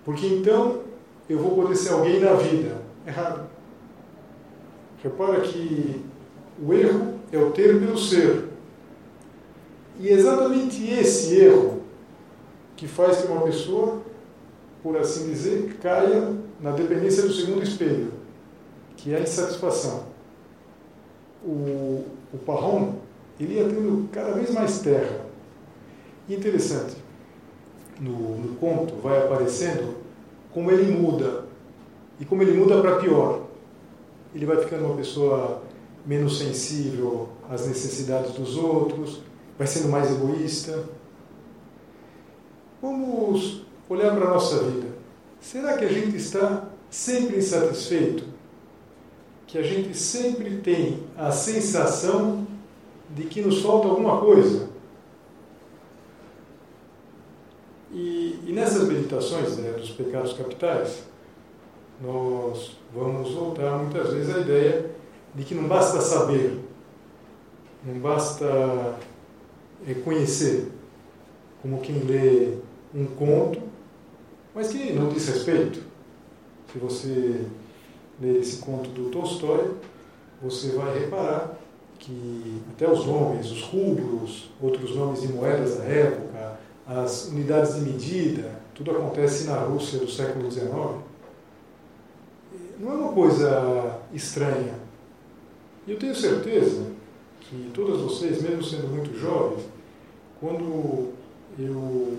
Porque 0.05 0.27
então 0.27 0.90
eu 1.31 1.39
vou 1.39 1.73
ser 1.77 1.93
alguém 1.93 2.19
na 2.19 2.33
vida. 2.35 2.83
Errado. 3.07 3.49
Repara 5.01 5.41
que 5.41 6.05
o 6.61 6.75
erro 6.75 7.15
é 7.31 7.39
o 7.39 7.53
ter 7.53 7.79
pelo 7.79 7.97
ser. 7.97 8.49
E 10.01 10.09
é 10.09 10.13
exatamente 10.13 10.91
esse 10.91 11.37
erro 11.37 11.83
que 12.77 12.89
faz 12.89 13.19
que 13.19 13.29
uma 13.29 13.43
pessoa, 13.43 14.03
por 14.83 14.97
assim 14.97 15.29
dizer, 15.31 15.77
caia 15.81 16.35
na 16.61 16.73
dependência 16.73 17.23
do 17.23 17.33
segundo 17.33 17.63
espelho, 17.63 18.13
que 18.97 19.15
é 19.15 19.19
a 19.19 19.21
insatisfação. 19.21 20.07
O, 21.45 22.05
o 22.33 22.39
Parron, 22.45 22.95
ele 23.39 23.55
ia 23.55 23.65
tendo 23.69 24.09
cada 24.11 24.33
vez 24.33 24.51
mais 24.51 24.81
terra. 24.81 25.27
Interessante, 26.29 26.97
no, 28.01 28.37
no 28.37 28.57
conto 28.57 28.97
vai 28.97 29.19
aparecendo 29.19 30.00
como 30.53 30.71
ele 30.71 30.93
muda, 30.93 31.45
e 32.19 32.25
como 32.25 32.43
ele 32.43 32.53
muda 32.53 32.81
para 32.81 32.97
pior. 32.97 33.47
Ele 34.35 34.47
vai 34.47 34.59
ficando 34.59 34.85
uma 34.85 34.97
pessoa 34.97 35.63
menos 36.07 36.39
sensível 36.39 37.29
às 37.49 37.67
necessidades 37.67 38.33
dos 38.33 38.57
outros, 38.57 39.21
vai 39.59 39.67
sendo 39.67 39.89
mais 39.89 40.11
egoísta. 40.11 40.85
Vamos 42.81 43.63
olhar 43.89 44.15
para 44.15 44.27
a 44.27 44.31
nossa 44.31 44.63
vida. 44.65 44.89
Será 45.41 45.77
que 45.77 45.85
a 45.85 45.93
gente 45.93 46.17
está 46.17 46.69
sempre 46.89 47.39
insatisfeito? 47.39 48.25
Que 49.47 49.59
a 49.59 49.63
gente 49.63 49.97
sempre 49.97 50.59
tem 50.59 51.03
a 51.17 51.31
sensação 51.31 52.47
de 53.11 53.25
que 53.25 53.41
nos 53.41 53.63
falta 53.63 53.89
alguma 53.89 54.21
coisa? 54.21 54.69
E, 57.93 58.39
e 58.47 58.53
meditações 59.11 59.57
né, 59.57 59.73
dos 59.73 59.91
pecados 59.91 60.33
capitais, 60.35 61.03
nós 62.01 62.77
vamos 62.95 63.33
voltar 63.33 63.79
muitas 63.79 64.13
vezes 64.13 64.35
à 64.35 64.39
ideia 64.39 64.91
de 65.35 65.45
que 65.45 65.55
não 65.55 65.67
basta 65.67 66.01
saber, 66.01 66.59
não 67.85 67.99
basta 67.99 68.97
é, 69.87 69.95
conhecer, 69.95 70.69
como 71.61 71.81
quem 71.81 71.99
lê 71.99 72.55
um 72.95 73.05
conto, 73.05 73.61
mas 74.55 74.69
que 74.69 74.93
não 74.93 75.09
diz 75.09 75.29
respeito. 75.29 75.83
Se 76.73 76.79
você 76.79 77.45
ler 78.21 78.39
esse 78.39 78.59
conto 78.59 78.89
do 78.91 79.11
Tolstói, 79.11 79.73
você 80.41 80.71
vai 80.71 80.99
reparar 81.01 81.59
que 81.99 82.63
até 82.73 82.91
os 82.91 83.05
nomes, 83.05 83.51
os 83.51 83.63
rublos, 83.63 84.51
outros 84.61 84.95
nomes 84.95 85.21
de 85.21 85.29
moedas 85.29 85.77
da 85.77 85.85
época, 85.85 86.59
as 86.87 87.27
unidades 87.27 87.75
de 87.75 87.81
medida, 87.83 88.61
tudo 88.75 88.91
acontece 88.93 89.45
na 89.45 89.57
Rússia 89.61 89.99
do 89.99 90.11
século 90.11 90.51
XIX. 90.51 90.71
Não 92.79 92.93
é 92.93 92.95
uma 92.95 93.13
coisa 93.13 93.99
estranha. 94.13 94.75
E 95.87 95.93
eu 95.93 95.99
tenho 95.99 96.15
certeza 96.15 96.87
que 97.41 97.71
todas 97.75 98.01
vocês, 98.01 98.43
mesmo 98.43 98.63
sendo 98.63 98.89
muito 98.89 99.19
jovens, 99.19 99.65
quando 100.41 101.13
eu 101.59 102.19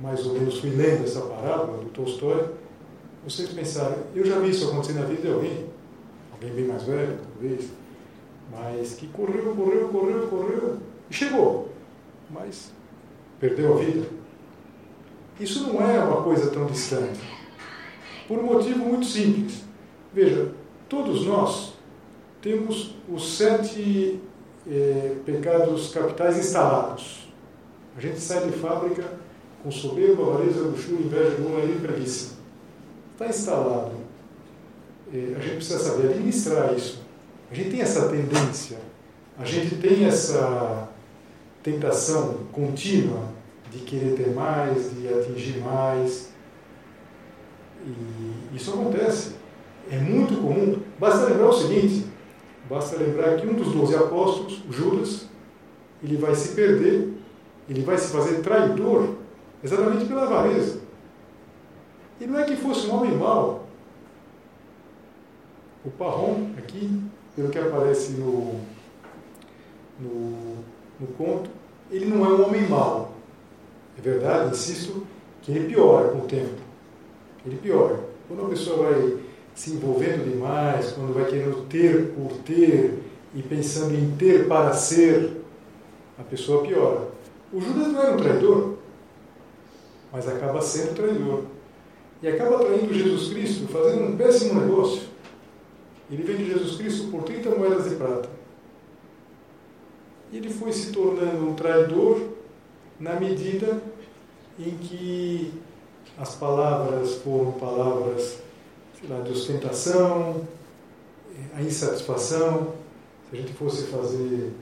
mais 0.00 0.24
ou 0.24 0.34
menos 0.34 0.58
fui 0.58 0.70
lendo 0.70 1.04
essa 1.04 1.20
parábola 1.22 1.78
do 1.78 1.90
Tolstói, 1.90 2.48
vocês 3.24 3.50
pensaram, 3.50 3.96
eu 4.14 4.24
já 4.24 4.38
vi 4.38 4.50
isso 4.50 4.68
acontecer 4.68 4.94
na 4.94 5.04
vida 5.04 5.22
de 5.22 5.32
alguém, 5.32 5.66
alguém 6.32 6.52
bem 6.52 6.64
mais 6.66 6.84
velho, 6.84 7.18
talvez, 7.32 7.70
mas 8.50 8.94
que 8.94 9.06
correu, 9.08 9.54
correu, 9.54 9.88
correu, 9.88 10.26
correu 10.28 10.78
e 11.10 11.14
chegou, 11.14 11.68
mas 12.30 12.72
perdeu 13.38 13.74
a 13.74 13.76
vida. 13.76 14.19
Isso 15.40 15.66
não 15.66 15.80
é 15.80 15.98
uma 15.98 16.22
coisa 16.22 16.50
tão 16.50 16.66
distante, 16.66 17.18
por 18.28 18.38
um 18.38 18.42
motivo 18.42 18.80
muito 18.80 19.06
simples. 19.06 19.64
Veja, 20.12 20.52
todos 20.86 21.24
nós 21.24 21.72
temos 22.42 22.94
os 23.08 23.38
sete 23.38 24.20
eh, 24.70 25.16
pecados 25.24 25.94
capitais 25.94 26.36
instalados. 26.36 27.26
A 27.96 28.00
gente 28.00 28.20
sai 28.20 28.50
de 28.50 28.52
fábrica 28.52 29.02
com 29.62 29.70
soberba, 29.70 30.22
avareza, 30.24 30.60
luxúria, 30.60 31.06
inveja, 31.06 31.36
gula 31.36 31.64
e 31.64 31.78
preguiça. 31.80 32.34
Está 33.12 33.28
instalado. 33.28 33.92
Eh, 35.10 35.34
a 35.36 35.40
gente 35.40 35.56
precisa 35.56 35.78
saber 35.78 36.10
administrar 36.10 36.74
isso. 36.74 37.02
A 37.50 37.54
gente 37.54 37.70
tem 37.70 37.80
essa 37.80 38.10
tendência, 38.10 38.78
a 39.38 39.44
gente 39.46 39.76
tem 39.76 40.04
essa 40.04 40.86
tentação 41.62 42.40
contínua 42.52 43.29
de 43.70 43.78
querer 43.80 44.14
ter 44.16 44.30
mais, 44.30 44.94
de 44.94 45.08
atingir 45.08 45.60
mais. 45.60 46.30
E 47.84 48.56
isso 48.56 48.72
acontece. 48.72 49.36
É 49.90 49.98
muito 49.98 50.40
comum. 50.40 50.80
Basta 50.98 51.26
lembrar 51.26 51.48
o 51.48 51.52
seguinte: 51.52 52.10
Basta 52.70 52.96
lembrar 52.96 53.36
que 53.36 53.48
um 53.48 53.54
dos 53.54 53.72
doze 53.72 53.96
apóstolos, 53.96 54.62
Judas, 54.70 55.26
ele 56.00 56.16
vai 56.16 56.36
se 56.36 56.54
perder, 56.54 57.12
ele 57.68 57.82
vai 57.82 57.98
se 57.98 58.12
fazer 58.12 58.42
traidor 58.42 59.16
exatamente 59.60 60.04
pela 60.04 60.22
avareza. 60.22 60.80
E 62.20 62.26
não 62.28 62.38
é 62.38 62.44
que 62.44 62.54
fosse 62.54 62.86
um 62.86 62.94
homem 62.94 63.16
mau. 63.16 63.66
O 65.84 65.90
Parrom, 65.90 66.50
aqui, 66.56 67.02
pelo 67.34 67.48
que 67.48 67.58
aparece 67.58 68.12
no, 68.12 68.60
no, 69.98 70.58
no 71.00 71.06
conto, 71.18 71.50
ele 71.90 72.04
não 72.04 72.24
é 72.24 72.28
um 72.28 72.46
homem 72.46 72.68
mau. 72.68 73.09
É 73.98 74.00
verdade, 74.00 74.50
insisto, 74.50 75.06
que 75.42 75.52
ele 75.52 75.68
piora 75.72 76.08
com 76.08 76.18
o 76.18 76.26
tempo. 76.26 76.60
Ele 77.44 77.56
piora. 77.56 78.00
Quando 78.28 78.40
uma 78.40 78.48
pessoa 78.50 78.90
vai 78.90 79.18
se 79.54 79.72
envolvendo 79.72 80.30
demais, 80.30 80.92
quando 80.92 81.14
vai 81.14 81.24
querendo 81.24 81.66
ter 81.68 82.12
por 82.14 82.32
ter 82.38 82.98
e 83.34 83.42
pensando 83.42 83.94
em 83.94 84.16
ter 84.16 84.48
para 84.48 84.72
ser, 84.72 85.40
a 86.18 86.22
pessoa 86.22 86.62
piora. 86.62 87.08
O 87.52 87.60
Judas 87.60 87.88
não 87.88 88.02
era 88.02 88.12
um 88.12 88.18
traidor, 88.18 88.74
mas 90.12 90.28
acaba 90.28 90.60
sendo 90.60 90.94
traidor. 90.94 91.44
E 92.22 92.28
acaba 92.28 92.58
traindo 92.58 92.92
Jesus 92.92 93.32
Cristo, 93.32 93.66
fazendo 93.68 94.04
um 94.04 94.16
péssimo 94.16 94.60
negócio. 94.60 95.02
Ele 96.10 96.22
vende 96.22 96.44
Jesus 96.44 96.76
Cristo 96.76 97.08
por 97.10 97.22
30 97.22 97.50
moedas 97.50 97.88
de 97.88 97.96
prata. 97.96 98.28
E 100.30 100.36
ele 100.36 100.50
foi 100.50 100.72
se 100.72 100.92
tornando 100.92 101.48
um 101.48 101.54
traidor 101.54 102.20
na 103.00 103.18
medida 103.18 103.82
em 104.58 104.76
que 104.76 105.52
as 106.18 106.34
palavras 106.34 107.14
foram 107.16 107.52
palavras 107.52 108.38
lá, 109.08 109.20
de 109.20 109.32
ostentação, 109.32 110.46
a 111.54 111.62
insatisfação. 111.62 112.74
Se 113.30 113.36
a 113.36 113.40
gente 113.40 113.54
fosse 113.54 113.84
fazer 113.86 114.52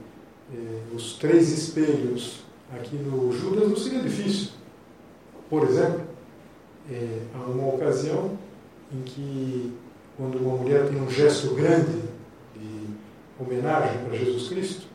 eh, 0.53 0.95
os 0.95 1.17
três 1.17 1.51
espelhos 1.51 2.43
aqui 2.71 2.95
no 2.95 3.31
Judas, 3.31 3.67
não 3.67 3.75
seria 3.75 4.01
difícil. 4.01 4.51
Por 5.49 5.63
exemplo, 5.63 6.01
eh, 6.89 7.19
há 7.35 7.49
uma 7.49 7.73
ocasião 7.73 8.37
em 8.93 9.01
que, 9.01 9.73
quando 10.15 10.37
uma 10.37 10.55
mulher 10.55 10.87
tem 10.87 11.01
um 11.01 11.09
gesto 11.09 11.53
grande 11.55 12.01
de 12.55 12.87
homenagem 13.39 14.03
para 14.05 14.17
Jesus 14.17 14.47
Cristo, 14.47 14.87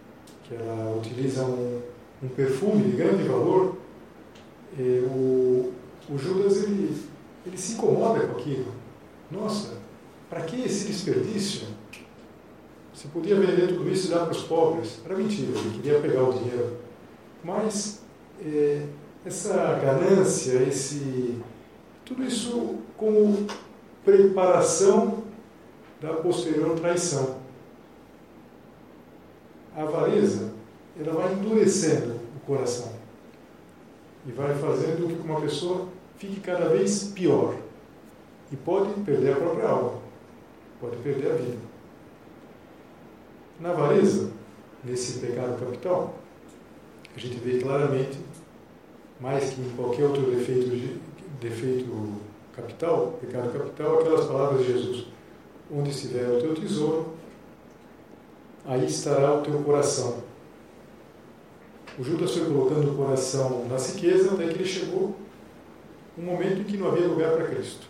que 0.45 0.55
ela 0.55 0.97
utiliza 0.97 1.45
um, 1.45 1.83
um 2.25 2.29
perfume 2.29 2.91
de 2.91 2.97
grande 2.97 3.23
valor, 3.25 3.77
eh, 4.79 5.03
o, 5.07 5.73
o 6.09 6.19
Judas 6.19 6.63
ele, 6.63 6.97
ele 7.47 7.57
se 7.59 7.75
incomoda 7.75 8.27
com 8.27 8.39
aquilo 8.39 8.85
nossa, 9.31 9.75
para 10.29 10.43
que 10.43 10.63
esse 10.63 10.87
desperdício? 10.87 11.67
Você 12.93 13.09
podia 13.09 13.35
vender 13.35 13.69
tudo 13.69 13.91
isso 13.91 14.07
e 14.07 14.11
dar 14.11 14.21
para 14.21 14.33
os 14.33 14.43
pobres. 14.43 15.01
Era 15.05 15.17
mentira, 15.17 15.59
ele 15.59 15.75
queria 15.75 16.01
pegar 16.01 16.23
o 16.23 16.33
dinheiro. 16.33 16.77
Mas 17.43 18.03
é, 18.41 18.87
essa 19.27 19.55
ganância, 19.83 20.63
esse, 20.63 21.41
tudo 22.05 22.23
isso 22.23 22.77
como 22.97 23.47
preparação 24.05 25.25
da 26.01 26.13
posterior 26.15 26.79
traição. 26.79 27.39
A 29.77 29.83
avareza, 29.83 30.53
ela 30.99 31.15
vai 31.15 31.33
endurecendo 31.33 32.14
coração 32.47 32.93
e 34.27 34.33
vai 34.33 34.55
fazendo 34.55 35.09
com 35.09 35.23
que 35.23 35.29
uma 35.29 35.41
pessoa 35.41 35.89
fique 36.17 36.41
cada 36.41 36.69
vez 36.69 37.05
pior 37.15 37.57
e 38.51 38.57
pode 38.57 38.93
perder 39.01 39.33
a 39.33 39.37
própria 39.37 39.69
alma, 39.69 39.95
pode 40.81 40.97
perder 40.99 41.31
a 41.31 41.35
vida. 41.35 41.59
Na 43.61 43.71
avareza, 43.71 44.31
nesse 44.83 45.21
pecado 45.21 45.59
capital, 45.59 46.15
a 47.15 47.19
gente 47.19 47.37
vê 47.37 47.59
claramente, 47.61 48.19
mais 49.21 49.51
que 49.51 49.61
em 49.61 49.71
qualquer 49.77 50.05
outro 50.05 50.31
defeito, 50.31 51.01
defeito 51.41 52.21
capital, 52.55 53.19
pecado 53.21 53.53
capital, 53.53 54.01
aquelas 54.01 54.27
palavras 54.27 54.67
de 54.67 54.73
Jesus: 54.73 55.07
Onde 55.71 55.91
estiver 55.91 56.29
o 56.29 56.41
teu 56.41 56.55
tesouro, 56.55 57.15
aí 58.65 58.85
estará 58.87 59.35
o 59.35 59.43
teu 59.43 59.63
coração. 59.63 60.24
O 61.99 62.03
Judas 62.03 62.33
foi 62.33 62.47
colocando 62.47 62.91
o 62.91 62.97
coração 62.97 63.67
na 63.69 63.77
riqueza 63.77 64.33
até 64.33 64.49
que 64.49 64.55
ele 64.55 64.65
chegou 64.65 65.15
um 66.19 66.23
momento 66.23 66.61
em 66.61 66.65
que 66.65 66.77
não 66.77 66.89
havia 66.89 67.07
lugar 67.07 67.33
para 67.33 67.47
Cristo. 67.47 67.87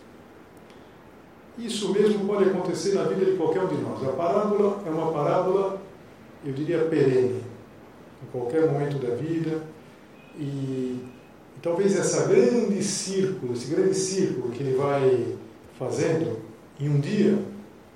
Isso 1.57 1.91
mesmo 1.93 2.25
pode 2.25 2.49
acontecer 2.49 2.93
na 2.93 3.03
vida 3.03 3.25
de 3.25 3.37
qualquer 3.37 3.63
um 3.63 3.67
de 3.67 3.77
nós. 3.77 4.03
A 4.03 4.11
parábola 4.11 4.83
é 4.85 4.89
uma 4.89 5.11
parábola, 5.11 5.81
eu 6.45 6.53
diria, 6.53 6.85
perene, 6.85 7.41
em 8.21 8.31
qualquer 8.31 8.69
momento 8.69 8.97
da 8.97 9.15
vida. 9.15 9.63
E, 10.37 10.41
e 11.55 11.59
talvez 11.61 11.97
essa 11.97 12.27
grande 12.27 12.83
círculo, 12.83 13.53
esse 13.53 13.73
grande 13.73 13.95
círculo 13.95 14.51
que 14.51 14.61
ele 14.61 14.75
vai 14.75 15.37
fazendo 15.79 16.39
em 16.79 16.89
um 16.89 16.99
dia, 16.99 17.39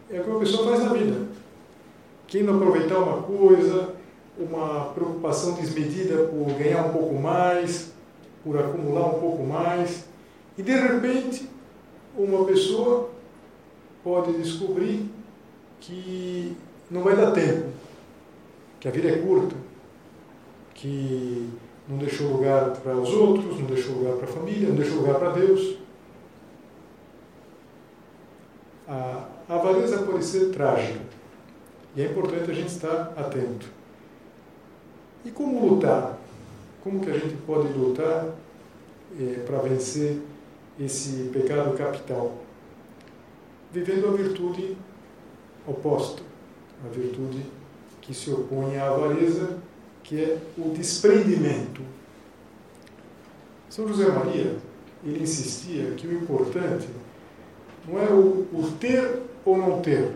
é 0.10 0.22
o 0.22 0.24
que 0.24 0.30
uma 0.30 0.40
pessoa 0.40 0.70
faz 0.70 0.84
na 0.84 0.94
vida. 0.94 1.28
Quem 2.28 2.44
não 2.44 2.56
aproveitar 2.56 2.98
uma 2.98 3.24
coisa, 3.24 3.89
uma 4.40 4.86
preocupação 4.94 5.54
desmedida 5.54 6.24
por 6.26 6.46
ganhar 6.54 6.86
um 6.86 6.94
pouco 6.94 7.16
mais, 7.16 7.92
por 8.44 8.58
acumular 8.58 9.08
um 9.08 9.20
pouco 9.20 9.44
mais, 9.44 10.06
e 10.58 10.64
de 10.64 10.72
repente 10.72 11.50
uma 12.18 12.46
pessoa 12.46 13.10
pode 14.04 14.34
descobrir 14.34 15.12
que 15.82 16.56
não 16.90 17.04
vai 17.04 17.16
dar 17.16 17.32
tempo, 17.32 17.68
que 18.80 18.88
a 18.88 18.92
vida 18.92 19.10
é 19.10 19.18
curta, 19.18 19.56
que 20.74 21.50
não 21.88 21.98
deixou 21.98 22.32
lugar 22.32 22.72
para 22.78 22.96
os 22.96 23.10
outros, 23.10 23.60
não 23.60 23.66
deixou 23.66 23.96
lugar 23.96 24.14
para 24.16 24.26
a 24.26 24.32
família, 24.32 24.70
não 24.70 24.76
deixou 24.76 24.98
lugar 24.98 25.16
para 25.16 25.32
Deus. 25.32 25.78
A 28.88 29.28
avareza 29.48 30.00
pode 30.04 30.24
ser 30.24 30.52
trágica 30.52 31.00
e 31.96 32.02
é 32.02 32.06
importante 32.06 32.50
a 32.50 32.54
gente 32.54 32.70
estar 32.70 33.14
atento. 33.18 33.79
E 35.26 35.32
como 35.32 35.68
lutar? 35.68 36.18
Como 36.84 37.02
que 37.02 37.10
a 37.10 37.18
gente 37.18 37.36
pode 37.46 37.68
lutar 37.74 38.30
é, 39.20 39.40
para 39.46 39.60
vencer 39.60 40.22
esse 40.80 41.30
pecado 41.34 41.78
capital? 41.78 42.38
Vivendo 43.72 44.08
a 44.08 44.12
virtude 44.12 44.78
oposta, 45.68 46.22
a 46.86 46.90
virtude 46.90 47.46
que 48.02 48.14
se 48.14 48.32
opõe 48.32 48.78
à 48.78 48.88
avareza, 48.88 49.58
que 50.04 50.24
é 50.24 50.38
o 50.58 50.70
desprendimento. 50.70 51.82
São 53.70 53.88
José 53.88 54.08
Maria, 54.08 54.58
ele 55.04 55.22
insistia 55.22 55.92
que 55.92 56.08
o 56.08 56.14
importante 56.14 56.88
não 57.88 58.00
é 58.00 58.10
o, 58.10 58.48
o 58.52 58.72
ter 58.80 59.22
ou 59.46 59.58
não 59.58 59.82
ter, 59.82 60.16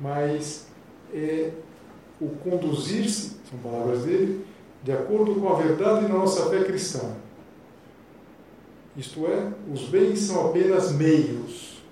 mas 0.00 0.66
é 1.14 1.52
o 2.22 2.36
conduzir-se, 2.36 3.36
são 3.50 3.58
palavras 3.62 4.04
dele, 4.04 4.46
de 4.82 4.92
acordo 4.92 5.34
com 5.34 5.48
a 5.48 5.56
verdade 5.56 6.06
da 6.06 6.14
nossa 6.14 6.48
fé 6.48 6.62
cristã. 6.62 7.16
Isto 8.96 9.26
é, 9.26 9.52
os 9.72 9.88
bens 9.88 10.20
são 10.20 10.48
apenas 10.48 10.92
meios. 10.92 11.82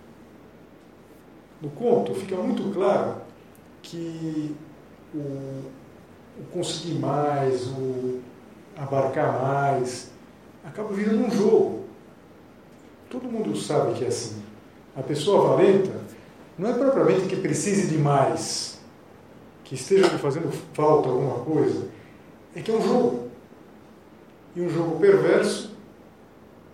No 1.60 1.70
conto 1.70 2.14
fica 2.14 2.36
muito 2.36 2.72
claro 2.72 3.16
que 3.82 4.54
o, 5.14 5.18
o 5.18 6.44
conseguir 6.52 6.94
mais, 6.94 7.66
o 7.66 8.20
abarcar 8.76 9.42
mais, 9.42 10.10
acaba 10.64 10.92
virando 10.92 11.26
um 11.26 11.30
jogo. 11.30 11.84
Todo 13.08 13.24
mundo 13.24 13.56
sabe 13.56 13.94
que 13.94 14.04
é 14.04 14.08
assim. 14.08 14.42
A 14.94 15.02
pessoa 15.02 15.56
valenta 15.56 16.00
não 16.56 16.70
é 16.70 16.72
propriamente 16.74 17.26
que 17.26 17.36
precise 17.36 17.88
de 17.88 17.98
mais, 17.98 18.79
que 19.70 19.76
esteja 19.76 20.18
fazendo 20.18 20.50
falta 20.72 21.08
alguma 21.08 21.44
coisa, 21.44 21.86
é 22.56 22.60
que 22.60 22.72
é 22.72 22.74
um 22.74 22.82
jogo. 22.82 23.28
E 24.56 24.60
um 24.60 24.68
jogo 24.68 24.98
perverso, 24.98 25.70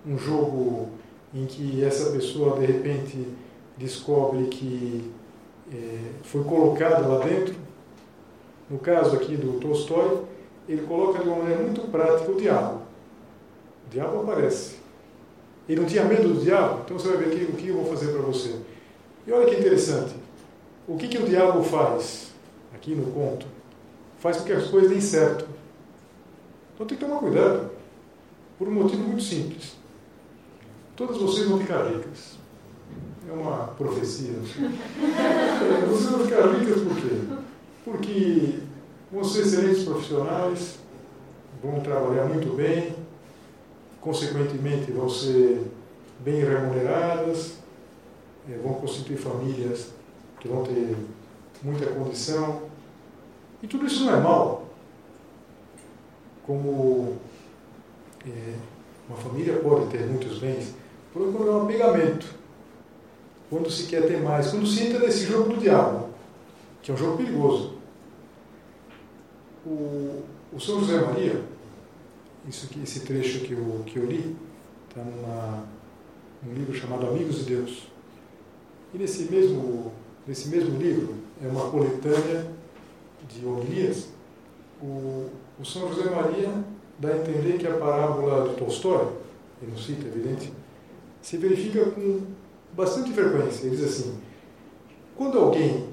um 0.07 0.17
jogo 0.17 0.89
em 1.35 1.45
que 1.45 1.85
essa 1.85 2.11
pessoa 2.11 2.59
de 2.59 2.65
repente 2.65 3.29
descobre 3.77 4.47
que 4.47 5.13
é, 5.71 5.99
foi 6.23 6.43
colocada 6.45 7.07
lá 7.07 7.23
dentro. 7.23 7.55
No 8.71 8.79
caso 8.79 9.15
aqui 9.15 9.37
do 9.37 9.61
Tolstói, 9.61 10.23
ele 10.67 10.87
coloca 10.87 11.23
de 11.23 11.29
uma 11.29 11.41
maneira 11.41 11.65
muito 11.65 11.83
prática 11.91 12.33
o 12.33 12.41
diabo. 12.41 12.81
O 13.87 13.91
diabo 13.91 14.23
aparece. 14.23 14.77
Ele 15.69 15.83
não 15.83 15.87
tinha 15.87 16.03
medo 16.03 16.33
do 16.33 16.41
diabo, 16.41 16.81
então 16.83 16.99
você 16.99 17.09
vai 17.09 17.19
ver 17.19 17.35
aqui, 17.35 17.45
o 17.45 17.57
que 17.57 17.69
eu 17.69 17.75
vou 17.75 17.95
fazer 17.95 18.11
para 18.13 18.23
você. 18.23 18.57
E 19.27 19.33
olha 19.33 19.45
que 19.45 19.61
interessante. 19.61 20.15
O 20.89 20.97
que, 20.97 21.09
que 21.09 21.19
o 21.19 21.27
diabo 21.27 21.63
faz? 21.63 22.35
Aqui 22.77 22.95
no 22.95 23.11
conto, 23.11 23.47
faz 24.19 24.37
com 24.37 24.45
que 24.45 24.53
as 24.53 24.69
coisas 24.69 24.91
deem 24.91 25.01
certo. 25.01 25.47
Então 26.75 26.87
tem 26.87 26.97
que 26.97 27.05
tomar 27.05 27.19
cuidado, 27.19 27.71
por 28.59 28.69
um 28.69 28.73
motivo 28.73 29.03
muito 29.03 29.23
simples. 29.23 29.77
Todas 30.95 31.17
vocês 31.19 31.49
vão 31.49 31.59
ficar 31.59 31.89
ricas. 31.89 32.37
É 33.29 33.33
uma 33.33 33.69
profecia. 33.69 34.35
vocês 35.89 36.11
vão 36.11 36.25
ficar 36.27 36.47
ricas 36.53 36.83
por 36.83 36.97
quê? 36.97 37.41
Porque 37.85 38.59
vão 39.11 39.25
ser 39.25 39.41
excelentes 39.41 39.85
profissionais, 39.85 40.79
vão 41.63 41.81
trabalhar 41.81 42.27
muito 42.27 42.55
bem, 42.55 42.95
consequentemente 44.01 44.93
vão 44.93 45.09
ser 45.09 45.63
bem 46.21 46.45
remuneradas, 46.45 47.55
eh, 48.49 48.59
vão 48.63 48.75
constituir 48.75 49.17
famílias 49.17 49.91
que 50.41 50.49
vão 50.49 50.63
ter 50.63 50.97
muita 51.63 51.87
condição. 51.87 52.63
E 53.67 53.69
tudo 53.69 53.85
isso 53.85 54.05
não 54.05 54.15
é 54.15 54.21
mal. 54.21 54.65
Como 56.47 57.17
é, 58.25 58.55
uma 59.09 59.19
família 59.19 59.59
pode 59.59 59.91
ter 59.91 60.07
muitos 60.07 60.39
bens, 60.39 60.73
por 61.13 61.23
um 61.23 61.65
apegamento, 61.65 62.33
quando 63.51 63.69
se 63.69 63.89
quer 63.89 64.07
ter 64.07 64.21
mais, 64.23 64.53
quando 64.53 64.65
se 64.69 64.85
entra 64.85 65.01
nesse 65.01 65.27
jogo 65.27 65.53
do 65.53 65.61
diabo, 65.61 66.11
que 66.81 66.93
é 66.93 66.95
um 66.95 66.97
jogo 66.97 67.17
perigoso. 67.17 67.77
O, 69.67 70.23
o 70.53 70.61
São 70.61 70.79
José 70.79 71.01
Maria, 71.01 71.43
isso 72.49 72.67
aqui, 72.67 72.81
esse 72.85 73.01
trecho 73.01 73.41
que 73.41 73.53
eu, 73.53 73.83
que 73.85 73.97
eu 73.97 74.07
li, 74.07 74.37
está 74.89 75.03
num 76.41 76.55
livro 76.55 76.73
chamado 76.73 77.09
Amigos 77.09 77.39
de 77.39 77.57
Deus. 77.57 77.89
E 78.95 78.99
nesse 78.99 79.25
mesmo, 79.25 79.91
nesse 80.25 80.47
mesmo 80.51 80.79
livro, 80.79 81.17
é 81.43 81.49
uma 81.49 81.69
coletânea 81.69 82.55
de 83.29 83.45
homilias, 83.45 84.09
o, 84.83 85.29
o 85.59 85.65
São 85.65 85.93
José 85.93 86.11
Maria 86.11 86.51
dá 86.99 87.11
a 87.11 87.19
entender 87.19 87.59
que 87.59 87.67
a 87.67 87.77
parábola 87.77 88.49
do 88.49 88.57
Tolstói, 88.57 89.09
ele 89.61 89.71
não 89.71 89.79
cita, 89.79 90.07
evidente, 90.07 90.53
se 91.23 91.37
verifica 91.37 91.91
com 91.91 92.21
bastante 92.73 93.13
frequência. 93.13 93.67
Ele 93.67 93.77
diz 93.77 93.85
assim: 93.85 94.19
quando 95.17 95.39
alguém 95.39 95.89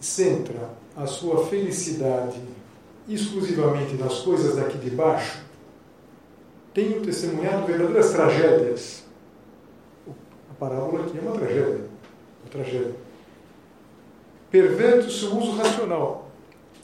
centra 0.00 0.70
a 0.94 1.06
sua 1.06 1.46
felicidade 1.46 2.40
exclusivamente 3.08 3.94
nas 3.94 4.20
coisas 4.20 4.56
daqui 4.56 4.78
de 4.78 4.90
baixo, 4.90 5.42
tenho 6.74 7.00
testemunhado 7.00 7.66
verdadeiras 7.66 8.10
tragédias. 8.10 9.04
A 10.50 10.54
parábola 10.58 11.04
aqui 11.04 11.18
é 11.18 11.20
uma 11.20 11.32
tragédia. 11.32 11.86
Uma 12.42 12.50
tragédia 12.50 13.06
perverte 14.50 15.08
o 15.08 15.10
seu 15.10 15.36
uso 15.36 15.52
racional 15.52 16.25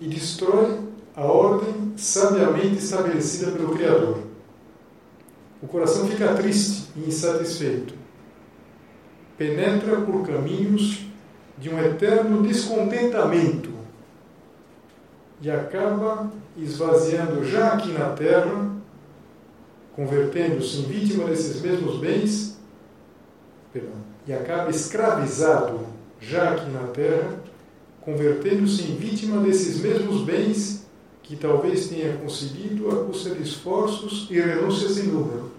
e 0.03 0.09
destrói 0.09 0.81
a 1.15 1.25
ordem 1.25 1.93
sabiamente 1.97 2.79
estabelecida 2.79 3.53
pelo 3.53 3.73
Criador. 3.77 4.19
O 5.62 5.69
coração 5.69 6.09
fica 6.09 6.35
triste 6.35 6.88
e 6.97 7.07
insatisfeito. 7.07 7.95
Penetra 9.38 10.01
por 10.01 10.27
caminhos 10.27 11.07
de 11.57 11.71
um 11.71 11.79
eterno 11.79 12.43
descontentamento 12.43 13.71
e 15.41 15.49
acaba 15.49 16.33
esvaziando 16.57 17.45
já 17.45 17.75
aqui 17.75 17.93
na 17.93 18.09
terra, 18.11 18.73
convertendo-se 19.95 20.79
em 20.79 20.83
vítima 20.83 21.27
desses 21.27 21.61
mesmos 21.61 21.99
bens, 21.99 22.59
perdão, 23.73 23.95
e 24.27 24.33
acaba 24.33 24.69
escravizado 24.69 25.81
já 26.21 26.55
aqui 26.55 26.71
na 26.71 26.88
terra 26.88 27.52
convertendo-se 28.05 28.83
em 28.83 28.97
vítima 28.97 29.41
desses 29.41 29.81
mesmos 29.81 30.23
bens 30.23 30.87
que 31.23 31.37
talvez 31.37 31.88
tenha 31.88 32.17
conseguido 32.17 32.91
a 32.91 33.05
custa 33.05 33.31
de 33.31 33.43
esforços 33.43 34.29
e 34.31 34.41
renúncias 34.41 34.93
sem 34.93 35.05
número. 35.05 35.53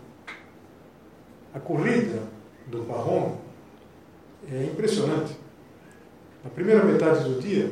A 1.54 1.60
corrida 1.60 2.22
do 2.68 2.80
Parrom 2.84 3.38
é 4.52 4.66
impressionante. 4.66 5.36
Na 6.44 6.50
primeira 6.50 6.84
metade 6.84 7.24
do 7.24 7.40
dia, 7.40 7.72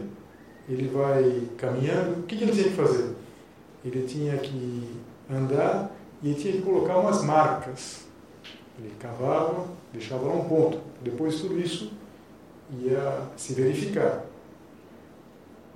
ele 0.70 0.88
vai 0.88 1.48
caminhando. 1.58 2.22
O 2.22 2.24
que 2.24 2.36
ele 2.36 2.52
tinha 2.52 2.64
que 2.64 2.76
fazer? 2.76 3.14
Ele 3.84 4.04
tinha 4.08 4.38
que 4.38 4.88
andar 5.30 5.92
e 6.24 6.30
ele 6.30 6.40
tinha 6.40 6.54
que 6.54 6.62
colocar 6.62 6.98
umas 6.98 7.24
marcas 7.24 8.06
Ele 8.78 8.94
cavava, 9.00 9.66
deixava 9.92 10.28
lá 10.28 10.36
um 10.36 10.48
ponto. 10.48 10.80
Depois 11.02 11.42
tudo 11.42 11.60
isso 11.60 11.92
ia 12.80 13.28
se 13.36 13.54
verificar. 13.54 14.31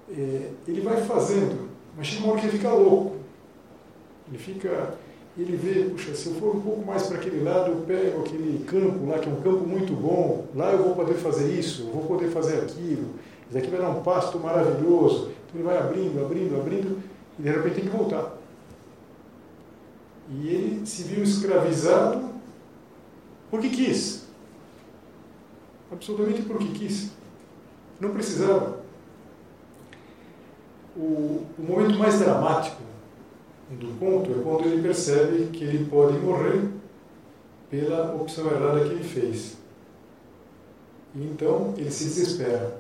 É, 0.10 0.52
ele 0.68 0.82
vai 0.82 1.02
fazendo, 1.02 1.70
mas 1.98 2.08
chega 2.08 2.24
uma 2.24 2.34
hora 2.34 2.42
que 2.42 2.48
ele 2.48 2.58
fica 2.58 2.72
louco. 2.72 3.16
Ele 4.28 4.38
fica, 4.38 4.96
ele 5.38 5.56
vê, 5.56 5.90
puxa, 5.90 6.16
se 6.16 6.28
eu 6.28 6.36
for 6.36 6.56
um 6.56 6.62
pouco 6.62 6.86
mais 6.86 7.04
para 7.04 7.18
aquele 7.18 7.44
lado, 7.44 7.72
eu 7.72 7.78
pego 7.82 8.22
aquele 8.22 8.64
campo 8.66 9.06
lá, 9.08 9.20
que 9.20 9.30
é 9.30 9.32
um 9.32 9.42
campo 9.42 9.68
muito 9.68 9.94
bom, 9.94 10.48
lá 10.56 10.72
eu 10.72 10.84
vou 10.84 10.96
poder 10.96 11.16
fazer 11.16 11.52
isso, 11.52 11.84
eu 11.84 11.92
vou 11.92 12.06
poder 12.06 12.30
fazer 12.30 12.60
aquilo, 12.60 13.14
isso 13.48 13.58
aqui 13.58 13.70
vai 13.70 13.80
dar 13.80 13.90
um 13.90 14.02
pasto 14.02 14.40
maravilhoso. 14.40 15.32
Então 15.48 15.56
ele 15.56 15.64
vai 15.64 15.78
abrindo, 15.78 16.24
abrindo, 16.24 16.60
abrindo, 16.60 17.04
e 17.38 17.42
de 17.42 17.50
repente 17.50 17.76
tem 17.76 17.86
que 17.86 17.96
voltar. 17.96 18.36
E 20.30 20.48
ele 20.48 20.86
se 20.86 21.04
viu 21.04 21.24
escravizado 21.24 22.30
porque 23.52 23.70
quis. 23.70 24.26
Absolutamente 25.92 26.42
porque 26.42 26.68
quis. 26.70 27.12
Não 28.00 28.10
precisava. 28.10 28.85
O, 30.96 31.46
o 31.58 31.62
momento 31.62 31.98
mais 32.00 32.20
dramático 32.20 32.82
do 33.70 34.00
conto 34.00 34.32
é 34.32 34.44
quando 34.44 34.66
ele 34.66 34.82
percebe 34.82 35.48
que 35.48 35.64
ele 35.64 35.86
pode 35.90 36.18
morrer 36.20 36.70
pela 37.70 38.14
opção 38.16 38.46
errada 38.48 38.82
que 38.82 38.92
ele 38.92 39.04
fez. 39.04 39.58
E 41.16 41.24
então 41.24 41.74
ele 41.78 41.92
se 41.92 42.06
desespera. 42.06 42.78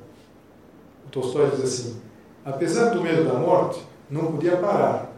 O 1.06 1.10
Tolstói 1.10 1.50
diz 1.52 1.64
assim: 1.64 2.02
apesar 2.44 2.90
do 2.90 3.02
medo 3.02 3.26
da 3.26 3.34
morte, 3.34 3.82
não 4.10 4.32
podia 4.32 4.58
parar. 4.58 5.14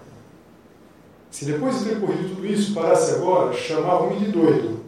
Se 1.29 1.45
depois 1.45 1.79
de 1.79 1.89
ter 1.89 1.99
corrido 1.99 2.35
tudo 2.35 2.45
isso 2.45 2.73
parasse 2.73 3.15
agora, 3.15 3.53
chamavam-me 3.53 4.19
de 4.19 4.31
doido. 4.31 4.79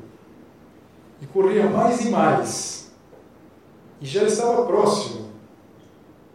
E 1.21 1.27
corria 1.27 1.69
mais 1.69 2.05
e 2.05 2.09
mais. 2.09 2.91
E 3.99 4.05
já 4.05 4.23
estava 4.23 4.65
próximo. 4.65 5.18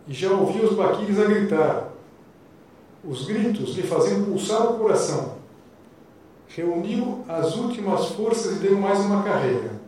E 0.06 0.12
já 0.12 0.30
ouvia 0.30 0.64
os 0.64 0.76
baquires 0.76 1.18
a 1.18 1.24
gritar. 1.24 1.92
Os 3.02 3.26
gritos 3.26 3.76
lhe 3.76 3.82
faziam 3.82 4.24
pulsar 4.24 4.72
o 4.72 4.78
coração. 4.78 5.36
Reuniu 6.48 7.24
as 7.28 7.56
últimas 7.56 8.06
forças 8.10 8.56
e 8.56 8.60
deu 8.60 8.78
mais 8.78 9.00
uma 9.00 9.22
carreira. 9.22 9.80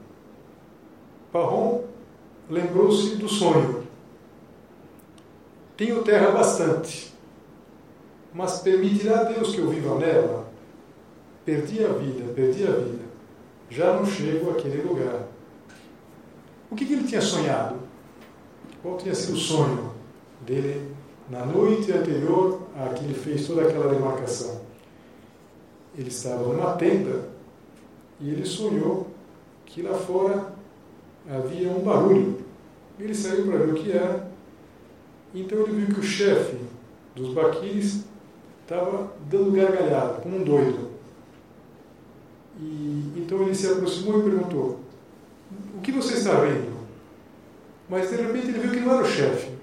Parron 1.32 1.84
lembrou-se 2.48 3.16
do 3.16 3.28
sonho. 3.28 3.84
Tenho 5.76 6.02
terra 6.02 6.30
bastante, 6.30 7.14
mas 8.32 8.60
permitirá 8.60 9.24
Deus 9.24 9.54
que 9.54 9.58
eu 9.58 9.68
viva 9.68 9.94
nela? 9.96 10.46
Perdi 11.44 11.84
a 11.84 11.88
vida, 11.88 12.32
perdi 12.32 12.66
a 12.66 12.70
vida. 12.70 13.04
Já 13.68 13.92
não 13.94 14.06
chego 14.06 14.50
àquele 14.50 14.82
lugar. 14.82 15.28
O 16.70 16.74
que, 16.74 16.86
que 16.86 16.94
ele 16.94 17.06
tinha 17.06 17.20
sonhado? 17.20 17.76
Qual 18.82 18.96
tinha 18.96 19.14
sido 19.14 19.34
o 19.34 19.40
sonho 19.40 19.85
dele 20.46 20.88
na 21.28 21.44
noite 21.44 21.92
anterior 21.92 22.62
a 22.76 22.88
que 22.90 23.04
ele 23.04 23.14
fez 23.14 23.46
toda 23.46 23.62
aquela 23.62 23.92
demarcação? 23.92 24.60
Ele 25.96 26.08
estava 26.08 26.42
numa 26.44 26.74
tenda 26.74 27.28
e 28.20 28.30
ele 28.30 28.46
sonhou 28.46 29.08
que 29.64 29.82
lá 29.82 29.94
fora 29.94 30.52
havia 31.28 31.68
um 31.70 31.80
barulho. 31.80 32.38
Ele 32.98 33.14
saiu 33.14 33.46
para 33.46 33.58
ver 33.58 33.72
o 33.72 33.74
que 33.74 33.92
era. 33.92 34.30
Então 35.34 35.58
ele 35.60 35.72
viu 35.72 35.94
que 35.94 36.00
o 36.00 36.02
chefe 36.02 36.56
dos 37.14 37.34
baquires 37.34 38.04
estava 38.62 39.12
dando 39.28 39.52
gargalhada, 39.52 40.20
como 40.20 40.36
um 40.36 40.44
doido. 40.44 40.90
E, 42.58 43.12
então 43.16 43.42
ele 43.42 43.54
se 43.54 43.66
aproximou 43.66 44.20
e 44.20 44.30
perguntou: 44.30 44.80
O 45.76 45.80
que 45.80 45.92
você 45.92 46.14
está 46.14 46.40
vendo? 46.40 46.76
Mas 47.88 48.10
de 48.10 48.16
repente 48.16 48.48
ele 48.48 48.60
viu 48.60 48.70
que 48.70 48.80
não 48.80 48.94
era 48.94 49.02
o 49.02 49.06
chefe. 49.06 49.55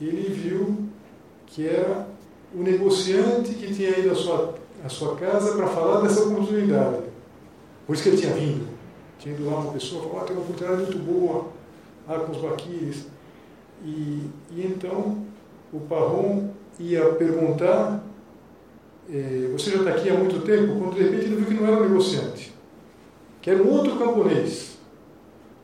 Ele 0.00 0.28
viu 0.30 0.86
que 1.46 1.66
era 1.66 2.06
o 2.54 2.62
negociante 2.62 3.54
que 3.54 3.74
tinha 3.74 3.90
ido 3.98 4.10
à 4.10 4.14
sua, 4.14 4.54
à 4.84 4.88
sua 4.88 5.16
casa 5.16 5.56
para 5.56 5.66
falar 5.68 6.00
dessa 6.00 6.24
oportunidade. 6.24 7.04
Por 7.86 7.94
isso 7.94 8.02
que 8.02 8.08
ele 8.10 8.18
tinha 8.18 8.32
vindo. 8.34 8.68
Tinha 9.18 9.34
ido 9.34 9.46
lá 9.46 9.58
uma 9.58 9.72
pessoa 9.72 10.02
falou: 10.02 10.20
ah, 10.20 10.24
tem 10.24 10.36
uma 10.36 10.42
oportunidade 10.42 10.82
muito 10.82 10.98
boa 10.98 11.46
lá 12.08 12.20
com 12.20 12.32
os 12.32 12.38
baquires. 12.38 13.06
E, 13.84 14.30
e 14.50 14.66
então 14.66 15.24
o 15.72 15.80
Parron 15.80 16.50
ia 16.78 17.04
perguntar: 17.14 18.04
eh, 19.10 19.48
Você 19.52 19.70
já 19.70 19.78
está 19.78 19.90
aqui 19.90 20.10
há 20.10 20.14
muito 20.14 20.40
tempo? 20.44 20.78
Quando 20.78 20.94
de 20.94 21.02
repente 21.02 21.26
ele 21.26 21.36
viu 21.36 21.46
que 21.46 21.54
não 21.54 21.66
era 21.66 21.76
um 21.76 21.88
negociante, 21.88 22.54
que 23.40 23.50
era 23.50 23.62
um 23.62 23.70
outro 23.70 23.96
camponês. 23.96 24.76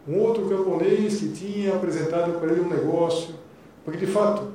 Um 0.07 0.19
outro 0.19 0.49
camponês 0.49 1.21
que 1.21 1.29
tinha 1.29 1.75
apresentado 1.75 2.39
para 2.41 2.53
ele 2.53 2.63
um 2.63 2.69
negócio. 2.69 3.35
Porque 3.85 4.05
de 4.05 4.13
fato, 4.13 4.49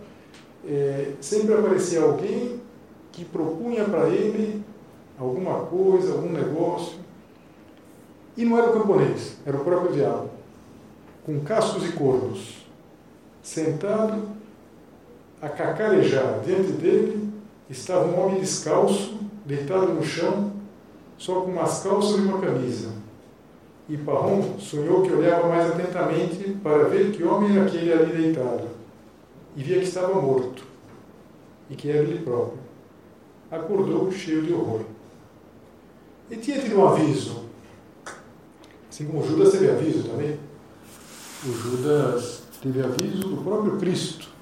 eh, 0.65 1.13
sempre 1.21 1.53
aparecia 1.53 2.01
alguém 2.01 2.59
que 3.11 3.25
propunha 3.25 3.83
para 3.85 4.09
ele 4.09 4.63
alguma 5.19 5.61
coisa, 5.61 6.13
algum 6.13 6.31
negócio. 6.31 6.99
E 8.35 8.45
não 8.45 8.57
era 8.57 8.69
o 8.69 8.73
camponês, 8.73 9.37
era 9.45 9.57
o 9.57 9.63
próprio 9.63 9.93
diabo, 9.93 10.29
com 11.25 11.39
cascos 11.39 11.83
e 11.85 11.93
corvos, 11.93 12.67
sentado 13.41 14.29
a 15.41 15.49
cacarejar. 15.49 16.41
Diante 16.45 16.71
dele 16.73 17.33
estava 17.69 18.05
um 18.05 18.23
homem 18.23 18.39
descalço, 18.39 19.17
deitado 19.45 19.87
no 19.87 20.03
chão, 20.03 20.51
só 21.17 21.41
com 21.41 21.51
umas 21.51 21.79
calças 21.81 22.19
e 22.19 22.21
uma 22.21 22.39
camisa. 22.39 22.89
E 23.89 23.97
Parron 23.97 24.59
sonhou 24.59 25.01
que 25.01 25.13
olhava 25.13 25.47
mais 25.47 25.71
atentamente 25.71 26.57
para 26.61 26.83
ver 26.83 27.11
que 27.11 27.23
homem 27.23 27.57
era 27.57 27.65
aquele 27.65 27.91
ali 27.91 28.11
deitado. 28.11 28.76
E 29.57 29.63
via 29.63 29.79
que 29.79 29.85
estava 29.85 30.21
morto, 30.21 30.63
e 31.69 31.75
que 31.75 31.89
era 31.89 31.99
ele 31.99 32.23
próprio. 32.23 32.59
Acordou 33.51 34.09
cheio 34.11 34.43
de 34.43 34.53
horror. 34.53 34.81
E 36.29 36.37
tinha 36.37 36.61
tido 36.61 36.77
um 36.77 36.87
aviso. 36.87 37.45
Assim 38.89 39.05
como 39.07 39.25
Judas 39.25 39.51
teve 39.51 39.69
aviso 39.69 40.07
também. 40.07 40.39
O 41.45 41.51
Judas 41.51 42.43
teve 42.61 42.81
aviso 42.81 43.27
do 43.27 43.43
próprio 43.43 43.77
Cristo 43.77 44.37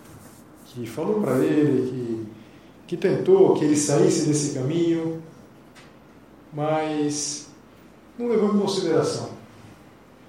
que 0.75 0.85
falou 0.85 1.21
para 1.21 1.37
ele, 1.37 1.89
que, 1.89 2.27
que 2.87 2.97
tentou 2.97 3.53
que 3.53 3.63
ele 3.63 3.77
saísse 3.77 4.27
desse 4.27 4.53
caminho, 4.53 5.23
mas 6.53 7.47
não 8.19 8.27
levou 8.27 8.53
em 8.53 8.59
consideração. 8.59 9.29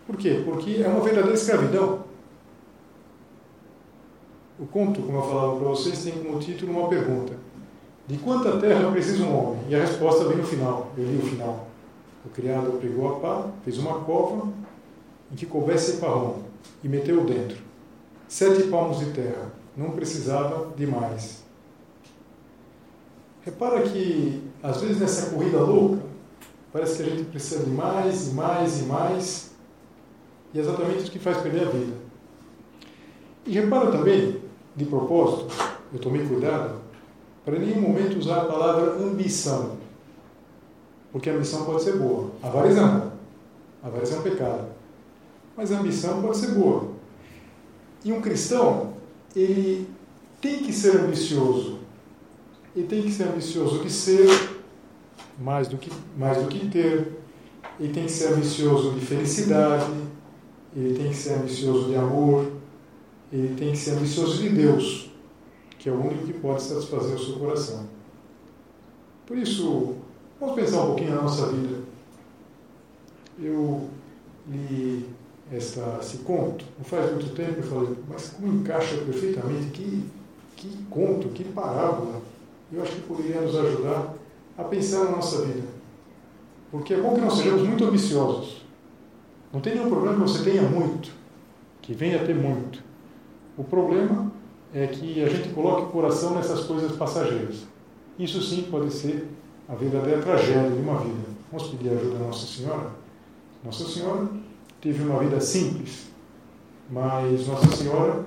Por 0.06 0.16
quê? 0.16 0.42
Porque 0.44 0.82
é 0.82 0.88
uma 0.88 1.00
verdadeira 1.00 1.34
escravidão. 1.34 2.05
O 4.58 4.66
conto, 4.66 5.02
como 5.02 5.18
eu 5.18 5.22
falava 5.22 5.56
para 5.56 5.68
vocês, 5.68 6.02
tem 6.04 6.22
como 6.22 6.38
título 6.38 6.72
uma 6.72 6.88
pergunta: 6.88 7.34
De 8.06 8.16
quanta 8.18 8.58
terra 8.58 8.90
precisa 8.90 9.24
um 9.24 9.38
homem? 9.38 9.60
E 9.68 9.74
a 9.74 9.80
resposta 9.80 10.24
vem 10.24 10.38
no 10.38 10.44
final. 10.44 10.90
Eu 10.96 11.04
li 11.04 11.18
o 11.18 11.26
final. 11.26 11.68
O 12.24 12.30
criado 12.30 12.78
pegou 12.80 13.16
a 13.16 13.20
pá, 13.20 13.48
fez 13.64 13.78
uma 13.78 14.00
cova 14.00 14.48
em 15.30 15.36
que 15.36 15.46
coubesse 15.46 15.98
parrão 15.98 16.36
e 16.82 16.88
meteu 16.88 17.24
dentro. 17.24 17.58
Sete 18.28 18.64
palmos 18.64 18.98
de 18.98 19.12
terra 19.12 19.52
não 19.76 19.90
precisava 19.90 20.72
de 20.74 20.86
mais. 20.86 21.44
Repara 23.42 23.82
que, 23.82 24.42
às 24.62 24.80
vezes, 24.80 24.98
nessa 24.98 25.30
corrida 25.30 25.60
louca, 25.60 26.02
parece 26.72 26.96
que 26.96 27.08
a 27.08 27.14
gente 27.14 27.24
precisa 27.30 27.62
de 27.62 27.70
mais 27.70 28.28
e 28.28 28.34
mais 28.34 28.80
e 28.80 28.84
mais, 28.84 29.50
e 30.52 30.58
é 30.58 30.62
exatamente 30.62 31.02
isso 31.02 31.12
que 31.12 31.18
faz 31.18 31.36
perder 31.38 31.68
a 31.68 31.70
vida. 31.70 31.92
E 33.46 33.52
repara 33.52 33.92
também, 33.92 34.35
de 34.76 34.84
propósito, 34.84 35.46
eu 35.92 35.98
tomei 35.98 36.26
cuidado, 36.26 36.80
para 37.44 37.58
nenhum 37.58 37.80
momento 37.80 38.18
usar 38.18 38.42
a 38.42 38.44
palavra 38.44 38.92
ambição, 39.02 39.76
porque 41.10 41.30
a 41.30 41.34
ambição 41.34 41.64
pode 41.64 41.82
ser 41.82 41.96
boa, 41.96 42.30
avareza 42.42 42.82
não. 42.82 43.16
Avareza 43.82 44.16
é 44.16 44.18
um 44.18 44.22
pecado. 44.22 44.68
Mas 45.56 45.70
a 45.70 45.78
ambição 45.78 46.20
pode 46.20 46.36
ser 46.36 46.50
boa. 46.52 46.88
E 48.04 48.12
um 48.12 48.20
cristão, 48.20 48.94
ele 49.34 49.88
tem 50.40 50.58
que 50.58 50.72
ser 50.72 50.96
ambicioso. 50.96 51.78
Ele 52.74 52.86
tem 52.86 53.02
que 53.02 53.12
ser 53.12 53.24
ambicioso 53.28 53.82
de 53.82 53.90
ser 53.90 54.28
mais 55.38 55.68
do 55.68 55.78
que, 55.78 55.90
mais 56.18 56.38
do 56.38 56.48
que 56.48 56.68
ter. 56.68 57.12
Ele 57.78 57.92
tem 57.92 58.04
que 58.04 58.12
ser 58.12 58.32
ambicioso 58.32 58.92
de 58.92 59.00
felicidade. 59.00 59.90
Ele 60.74 60.98
tem 60.98 61.08
que 61.08 61.16
ser 61.16 61.34
ambicioso 61.34 61.88
de 61.88 61.94
amor. 61.94 62.52
Ele 63.32 63.54
tem 63.56 63.72
que 63.72 63.78
ser 63.78 63.92
ambicioso 63.92 64.42
de 64.42 64.48
Deus, 64.50 65.10
que 65.78 65.88
é 65.88 65.92
o 65.92 66.00
único 66.00 66.26
que 66.26 66.32
pode 66.34 66.62
satisfazer 66.62 67.16
o 67.16 67.18
seu 67.18 67.34
coração. 67.36 67.86
Por 69.26 69.36
isso, 69.36 69.96
vamos 70.40 70.54
pensar 70.54 70.82
um 70.82 70.86
pouquinho 70.86 71.16
na 71.16 71.22
nossa 71.22 71.46
vida. 71.48 71.80
Eu 73.38 73.88
li 74.48 75.04
esta, 75.52 75.98
esse 76.00 76.18
conto, 76.18 76.64
não 76.78 76.84
faz 76.84 77.10
muito 77.12 77.34
tempo, 77.34 77.58
eu 77.58 77.62
falei, 77.62 77.96
mas 78.08 78.28
como 78.30 78.52
encaixa 78.52 78.96
perfeitamente, 78.98 79.70
que, 79.70 80.04
que 80.56 80.84
conto, 80.88 81.28
que 81.28 81.44
parábola. 81.44 82.20
Eu 82.72 82.82
acho 82.82 82.92
que 82.92 83.00
poderia 83.02 83.40
nos 83.40 83.56
ajudar 83.56 84.14
a 84.58 84.64
pensar 84.64 85.04
na 85.04 85.12
nossa 85.12 85.42
vida. 85.42 85.68
Porque 86.70 86.94
é 86.94 87.00
bom 87.00 87.14
que 87.14 87.20
não 87.20 87.30
sejamos 87.30 87.62
muito 87.62 87.84
ambiciosos. 87.84 88.64
Não 89.52 89.60
tem 89.60 89.74
nenhum 89.74 89.88
problema 89.88 90.16
que 90.16 90.30
você 90.30 90.42
tenha 90.42 90.62
muito, 90.62 91.10
que 91.80 91.94
venha 91.94 92.20
a 92.20 92.24
ter 92.24 92.34
muito. 92.34 92.85
O 93.56 93.64
problema 93.64 94.30
é 94.74 94.86
que 94.86 95.22
a 95.22 95.28
gente 95.28 95.48
coloque 95.50 95.84
o 95.84 95.86
coração 95.86 96.34
nessas 96.34 96.64
coisas 96.64 96.92
passageiras. 96.92 97.64
Isso 98.18 98.42
sim 98.42 98.68
pode 98.70 98.92
ser 98.92 99.28
a 99.68 99.74
verdadeira 99.74 100.20
tragédia 100.20 100.70
de 100.70 100.78
uma 100.78 100.98
vida. 100.98 101.24
Vamos 101.50 101.68
pedir 101.68 101.90
ajuda 101.90 102.16
a 102.16 102.26
Nossa 102.26 102.46
Senhora? 102.46 102.90
Nossa 103.64 103.88
Senhora 103.88 104.28
teve 104.80 105.02
uma 105.02 105.20
vida 105.20 105.40
simples, 105.40 106.08
mas 106.90 107.46
Nossa 107.46 107.74
Senhora 107.74 108.26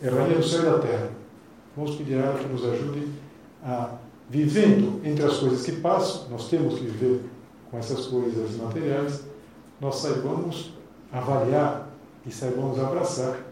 é 0.00 0.08
rainha 0.08 0.38
do 0.38 0.42
céu 0.42 0.62
e 0.62 0.64
da 0.64 0.78
terra. 0.78 1.10
Vamos 1.76 1.96
pedir 1.96 2.14
a 2.14 2.26
ela 2.26 2.38
que 2.38 2.48
nos 2.48 2.64
ajude 2.64 3.08
a, 3.62 3.94
vivendo 4.30 5.00
entre 5.04 5.24
as 5.24 5.36
coisas 5.36 5.62
que 5.62 5.72
passam, 5.72 6.28
nós 6.30 6.48
temos 6.48 6.78
que 6.78 6.84
viver 6.86 7.20
com 7.70 7.78
essas 7.78 8.06
coisas 8.06 8.56
materiais, 8.56 9.24
nós 9.80 9.96
saibamos 9.96 10.72
avaliar 11.12 11.88
e 12.26 12.30
saibamos 12.30 12.78
abraçar 12.78 13.51